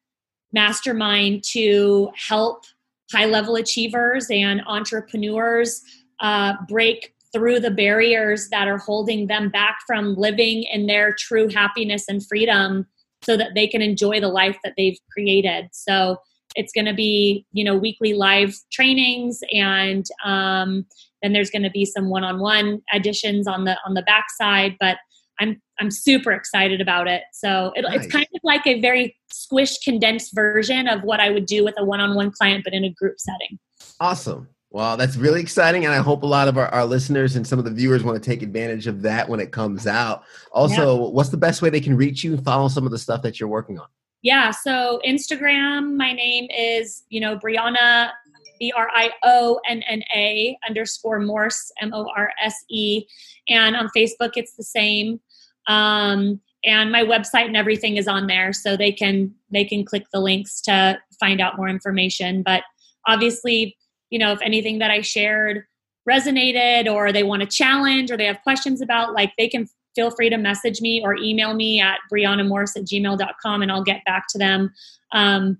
mastermind 0.52 1.44
to 1.52 2.10
help 2.14 2.64
high 3.10 3.26
level 3.26 3.56
achievers 3.56 4.26
and 4.30 4.62
entrepreneurs 4.66 5.80
uh, 6.20 6.54
break 6.68 7.14
through 7.32 7.60
the 7.60 7.70
barriers 7.70 8.48
that 8.50 8.68
are 8.68 8.78
holding 8.78 9.26
them 9.26 9.48
back 9.48 9.78
from 9.86 10.14
living 10.14 10.64
in 10.64 10.86
their 10.86 11.14
true 11.14 11.48
happiness 11.48 12.04
and 12.08 12.26
freedom 12.26 12.86
so 13.22 13.36
that 13.36 13.54
they 13.54 13.66
can 13.66 13.80
enjoy 13.80 14.20
the 14.20 14.28
life 14.28 14.58
that 14.62 14.74
they've 14.76 14.98
created. 15.12 15.68
So 15.72 16.18
it's 16.54 16.72
going 16.72 16.84
to 16.84 16.94
be 16.94 17.46
you 17.52 17.64
know 17.64 17.76
weekly 17.76 18.14
live 18.14 18.54
trainings 18.70 19.40
and 19.52 20.06
um, 20.24 20.86
then 21.22 21.32
there's 21.32 21.50
going 21.50 21.62
to 21.62 21.70
be 21.70 21.84
some 21.84 22.08
one-on-one 22.08 22.80
additions 22.92 23.46
on 23.46 23.64
the 23.64 23.76
on 23.86 23.94
the 23.94 24.02
backside 24.02 24.76
but 24.80 24.98
i'm 25.40 25.60
i'm 25.80 25.90
super 25.90 26.32
excited 26.32 26.80
about 26.80 27.08
it 27.08 27.22
so 27.32 27.72
it, 27.74 27.82
nice. 27.82 28.04
it's 28.04 28.12
kind 28.12 28.26
of 28.34 28.40
like 28.42 28.66
a 28.66 28.80
very 28.80 29.16
squished 29.32 29.82
condensed 29.84 30.34
version 30.34 30.88
of 30.88 31.02
what 31.02 31.20
i 31.20 31.30
would 31.30 31.46
do 31.46 31.64
with 31.64 31.74
a 31.78 31.84
one-on-one 31.84 32.30
client 32.30 32.62
but 32.64 32.72
in 32.72 32.84
a 32.84 32.90
group 32.90 33.18
setting 33.18 33.58
awesome 34.00 34.48
well, 34.74 34.96
that's 34.96 35.16
really 35.16 35.42
exciting. 35.42 35.84
And 35.84 35.92
I 35.92 35.98
hope 35.98 36.22
a 36.22 36.26
lot 36.26 36.48
of 36.48 36.56
our, 36.56 36.66
our 36.68 36.86
listeners 36.86 37.36
and 37.36 37.46
some 37.46 37.58
of 37.58 37.66
the 37.66 37.70
viewers 37.70 38.02
want 38.02 38.20
to 38.20 38.26
take 38.26 38.40
advantage 38.40 38.86
of 38.86 39.02
that 39.02 39.28
when 39.28 39.38
it 39.38 39.52
comes 39.52 39.86
out. 39.86 40.22
Also, 40.50 40.96
yeah. 40.96 41.10
what's 41.10 41.28
the 41.28 41.36
best 41.36 41.60
way 41.60 41.68
they 41.68 41.78
can 41.78 41.94
reach 41.94 42.24
you 42.24 42.32
and 42.32 42.42
follow 42.42 42.68
some 42.68 42.86
of 42.86 42.90
the 42.90 42.96
stuff 42.96 43.20
that 43.20 43.38
you're 43.38 43.50
working 43.50 43.78
on? 43.78 43.86
yeah, 44.22 44.52
so 44.52 45.00
Instagram, 45.04 45.96
my 45.96 46.12
name 46.12 46.46
is, 46.56 47.02
you 47.08 47.20
know, 47.20 47.36
Brionna, 47.36 48.10
B 48.62 48.72
R 48.76 48.88
I 48.94 49.10
O 49.24 49.58
N 49.68 49.82
N 49.88 50.04
A 50.14 50.56
underscore 50.66 51.18
Morse, 51.18 51.72
M 51.80 51.92
O 51.92 52.08
R 52.16 52.30
S 52.40 52.64
E. 52.70 53.04
And 53.48 53.74
on 53.74 53.90
Facebook, 53.96 54.32
it's 54.36 54.54
the 54.54 54.62
same. 54.62 55.20
Um, 55.66 56.40
and 56.64 56.92
my 56.92 57.02
website 57.02 57.46
and 57.46 57.56
everything 57.56 57.96
is 57.96 58.06
on 58.06 58.28
there 58.28 58.52
so 58.52 58.76
they 58.76 58.92
can 58.92 59.34
they 59.50 59.64
can 59.64 59.84
click 59.84 60.04
the 60.12 60.20
links 60.20 60.60
to 60.60 60.96
find 61.18 61.40
out 61.40 61.56
more 61.56 61.68
information 61.68 62.40
but 62.42 62.62
obviously 63.08 63.76
you 64.10 64.18
know 64.18 64.32
if 64.32 64.40
anything 64.42 64.78
that 64.78 64.90
i 64.90 65.00
shared 65.00 65.64
resonated 66.08 66.92
or 66.92 67.12
they 67.12 67.24
want 67.24 67.42
to 67.42 67.48
challenge 67.48 68.12
or 68.12 68.16
they 68.16 68.26
have 68.26 68.40
questions 68.42 68.80
about 68.80 69.12
like 69.12 69.32
they 69.38 69.48
can 69.48 69.68
feel 69.94 70.10
free 70.10 70.30
to 70.30 70.36
message 70.36 70.80
me 70.80 71.02
or 71.02 71.16
email 71.16 71.54
me 71.54 71.80
at 71.80 71.98
briannamorse 72.12 72.76
at 72.76 72.84
gmail.com 72.84 73.62
and 73.62 73.70
I'll 73.70 73.82
get 73.82 74.04
back 74.04 74.26
to 74.30 74.38
them. 74.38 74.72
Um, 75.12 75.58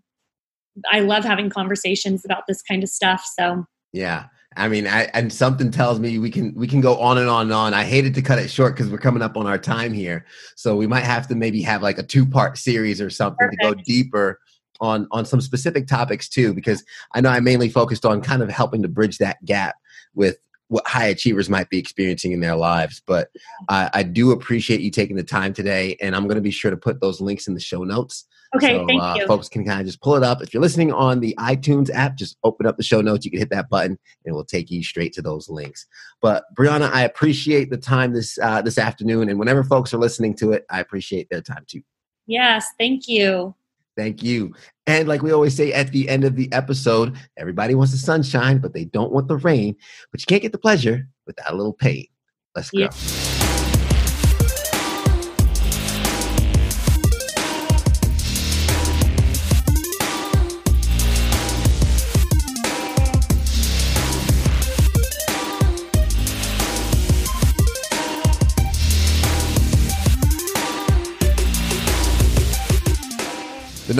I 0.91 1.01
love 1.01 1.25
having 1.25 1.51
conversations 1.51 2.25
about 2.25 2.45
this 2.47 2.63
kind 2.63 2.83
of 2.83 2.89
stuff. 2.89 3.25
So 3.39 3.67
yeah. 3.93 4.27
I 4.57 4.69
mean, 4.69 4.87
I, 4.87 5.05
and 5.15 5.33
something 5.33 5.71
tells 5.71 5.99
me 5.99 6.19
we 6.19 6.31
can 6.31 6.55
we 6.55 6.67
can 6.67 6.81
go 6.81 6.99
on 6.99 7.19
and 7.19 7.29
on 7.29 7.43
and 7.43 7.53
on. 7.53 7.75
I 7.75 7.85
hated 7.85 8.15
to 8.15 8.23
cut 8.23 8.39
it 8.39 8.51
short 8.51 8.75
because 8.75 8.91
we're 8.91 8.99
coming 8.99 9.23
up 9.23 9.37
on 9.37 9.47
our 9.47 9.59
time 9.59 9.93
here, 9.93 10.27
so 10.57 10.77
we 10.77 10.87
might 10.87 11.05
have 11.05 11.27
to 11.29 11.35
maybe 11.35 11.63
have 11.63 11.83
like 11.83 11.99
a 11.99 12.03
two 12.03 12.27
part 12.27 12.59
series 12.59 13.01
or 13.01 13.09
something 13.09 13.49
Perfect. 13.49 13.63
to 13.63 13.75
go 13.75 13.83
deeper 13.87 14.41
on 14.81 15.09
on 15.11 15.25
some 15.25 15.41
specific 15.41 15.87
topics 15.87 16.29
too. 16.29 16.53
Because 16.53 16.85
I 17.15 17.21
know 17.21 17.31
I 17.31 17.41
mainly 17.41 17.71
focused 17.71 18.05
on 18.05 18.21
kind 18.21 18.43
of 18.43 18.51
helping 18.51 18.83
to 18.83 18.89
bridge 18.89 19.19
that 19.19 19.43
gap 19.45 19.77
with 20.15 20.37
what 20.69 20.87
high 20.87 21.07
achievers 21.07 21.49
might 21.49 21.69
be 21.71 21.79
experiencing 21.79 22.33
in 22.33 22.41
their 22.41 22.57
lives. 22.57 23.03
But 23.07 23.29
I, 23.69 23.91
I 23.93 24.03
do 24.03 24.33
appreciate 24.33 24.81
you 24.81 24.91
taking 24.91 25.17
the 25.17 25.23
time 25.23 25.55
today, 25.55 25.97
and 26.01 26.15
I'm 26.15 26.25
going 26.25 26.37
to 26.37 26.43
be 26.43 26.51
sure 26.51 26.71
to 26.71 26.77
put 26.77 27.01
those 27.01 27.21
links 27.21 27.47
in 27.47 27.55
the 27.55 27.61
show 27.61 27.85
notes. 27.85 28.27
Okay, 28.55 28.77
so, 28.77 28.87
thank 28.87 29.03
uh, 29.03 29.15
you. 29.17 29.27
Folks 29.27 29.49
can 29.49 29.65
kind 29.65 29.81
of 29.81 29.87
just 29.87 30.03
pull 30.03 30.15
it 30.15 30.23
up. 30.23 30.43
If 30.43 30.53
you're 30.53 30.63
listening 30.63 30.93
on 30.93 31.21
the 31.21 31.35
iTunes 31.39 31.91
app, 31.93 32.17
just 32.17 32.37
open 32.45 32.67
up 32.67 32.77
the 32.77 32.83
show 32.83 33.01
notes. 33.01 33.25
You 33.25 33.31
can 33.31 33.41
hit 33.41 33.51
that 33.51 33.71
button, 33.71 33.93
and 33.93 33.99
it 34.27 34.33
will 34.33 34.45
take 34.45 34.71
you 34.71 34.83
straight 34.85 35.13
to 35.15 35.23
those 35.23 35.49
links. 35.49 35.87
But 36.21 36.45
Brianna, 36.55 36.91
I 36.93 37.03
appreciate 37.05 37.71
the 37.71 37.79
time 37.79 38.13
this 38.13 38.39
uh, 38.43 38.61
this 38.61 38.79
afternoon, 38.79 39.29
and 39.31 39.39
whenever 39.39 39.65
folks 39.65 39.95
are 39.95 39.99
listening 39.99 40.35
to 40.37 40.53
it, 40.53 40.67
I 40.71 40.81
appreciate 40.81 41.29
their 41.31 41.41
time 41.41 41.65
too. 41.67 41.83
Yes, 42.27 42.67
thank 42.79 43.09
you. 43.09 43.55
Thank 43.97 44.23
you. 44.23 44.55
And 44.87 45.07
like 45.07 45.23
we 45.23 45.33
always 45.33 45.55
say 45.55 45.73
at 45.73 45.93
the 45.93 46.09
end 46.09 46.25
of 46.25 46.37
the 46.37 46.51
episode, 46.53 47.17
everybody 47.37 47.75
wants 47.75 47.93
the 47.93 47.99
sunshine, 47.99 48.59
but 48.59 48.73
they 48.73 48.85
don't 48.87 49.13
want 49.13 49.29
the 49.29 49.37
rain. 49.37 49.77
But 50.11 50.21
you 50.21 50.27
can't 50.27 50.43
get 50.43 50.53
the 50.53 50.59
pleasure 50.59 51.09
without 51.27 51.53
a 51.53 51.57
little 51.57 51.75
pain. 51.75 52.07
Let's 52.55 52.71
go. 52.71 52.81
Yeah. 52.81 53.32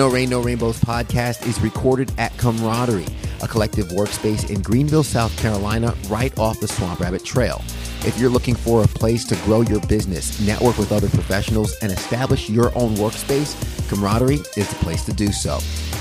No 0.03 0.09
Rain, 0.09 0.29
No 0.29 0.41
Rainbows 0.41 0.81
podcast 0.81 1.47
is 1.47 1.61
recorded 1.61 2.11
at 2.17 2.35
Camaraderie, 2.37 3.05
a 3.41 3.47
collective 3.47 3.87
workspace 3.87 4.49
in 4.49 4.61
Greenville, 4.61 5.01
South 5.01 5.33
Carolina, 5.37 5.95
right 6.09 6.37
off 6.37 6.59
the 6.59 6.67
Swamp 6.67 6.99
Rabbit 6.99 7.23
Trail. 7.23 7.61
If 8.05 8.19
you're 8.19 8.29
looking 8.29 8.53
for 8.53 8.83
a 8.83 8.87
place 8.87 9.23
to 9.27 9.37
grow 9.45 9.61
your 9.61 9.79
business, 9.87 10.41
network 10.41 10.77
with 10.77 10.91
other 10.91 11.07
professionals, 11.07 11.73
and 11.81 11.89
establish 11.89 12.49
your 12.49 12.77
own 12.77 12.95
workspace, 12.95 13.55
Camaraderie 13.87 14.41
is 14.57 14.67
the 14.67 14.75
place 14.81 15.05
to 15.05 15.13
do 15.13 15.31
so. 15.31 15.59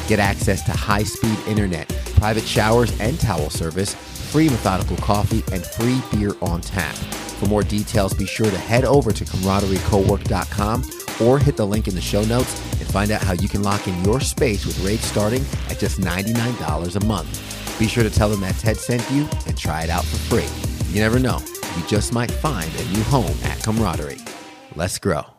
Get 0.09 0.19
access 0.19 0.65
to 0.65 0.73
high 0.73 1.05
speed 1.05 1.39
internet, 1.47 1.89
private 2.17 2.45
showers 2.45 2.99
and 2.99 3.21
towel 3.21 3.51
service, 3.51 3.95
free 3.95 4.49
methodical 4.49 4.97
coffee, 4.97 5.45
and 5.53 5.65
free 5.65 6.03
beer 6.11 6.35
on 6.43 6.61
tap. 6.61 6.97
For 6.97 7.47
more 7.47 7.63
details, 7.63 8.15
be 8.15 8.27
sure 8.27 8.51
to 8.51 8.59
head 8.59 8.85
over 8.85 9.13
to 9.13 9.25
camaraderiecowork.com 9.25 10.91
or 11.21 11.39
hit 11.39 11.57
the 11.57 11.67
link 11.67 11.87
in 11.87 11.95
the 11.95 12.01
show 12.01 12.25
notes 12.25 12.82
find 12.93 13.11
out 13.11 13.23
how 13.23 13.33
you 13.33 13.49
can 13.49 13.63
lock 13.63 13.89
in 13.89 14.05
your 14.05 14.21
space 14.21 14.67
with 14.67 14.79
rates 14.85 15.07
starting 15.07 15.43
at 15.71 15.79
just 15.79 16.01
$99 16.01 16.97
a 16.97 17.05
month. 17.07 17.79
Be 17.79 17.89
sure 17.89 18.05
to 18.05 18.11
tell 18.11 18.29
them 18.29 18.41
that 18.41 18.55
Ted 18.57 18.77
sent 18.77 19.03
you 19.11 19.27
and 19.47 19.57
try 19.57 19.83
it 19.83 19.91
out 19.91 20.05
for 20.05 20.17
free. 20.19 20.95
You 20.95 21.01
never 21.01 21.19
know, 21.19 21.39
you 21.77 21.87
just 21.87 22.13
might 22.13 22.31
find 22.31 22.71
a 22.75 22.85
new 22.93 23.03
home 23.05 23.35
at 23.45 23.63
Camaraderie. 23.63 24.21
Let's 24.77 24.99
grow. 24.99 25.32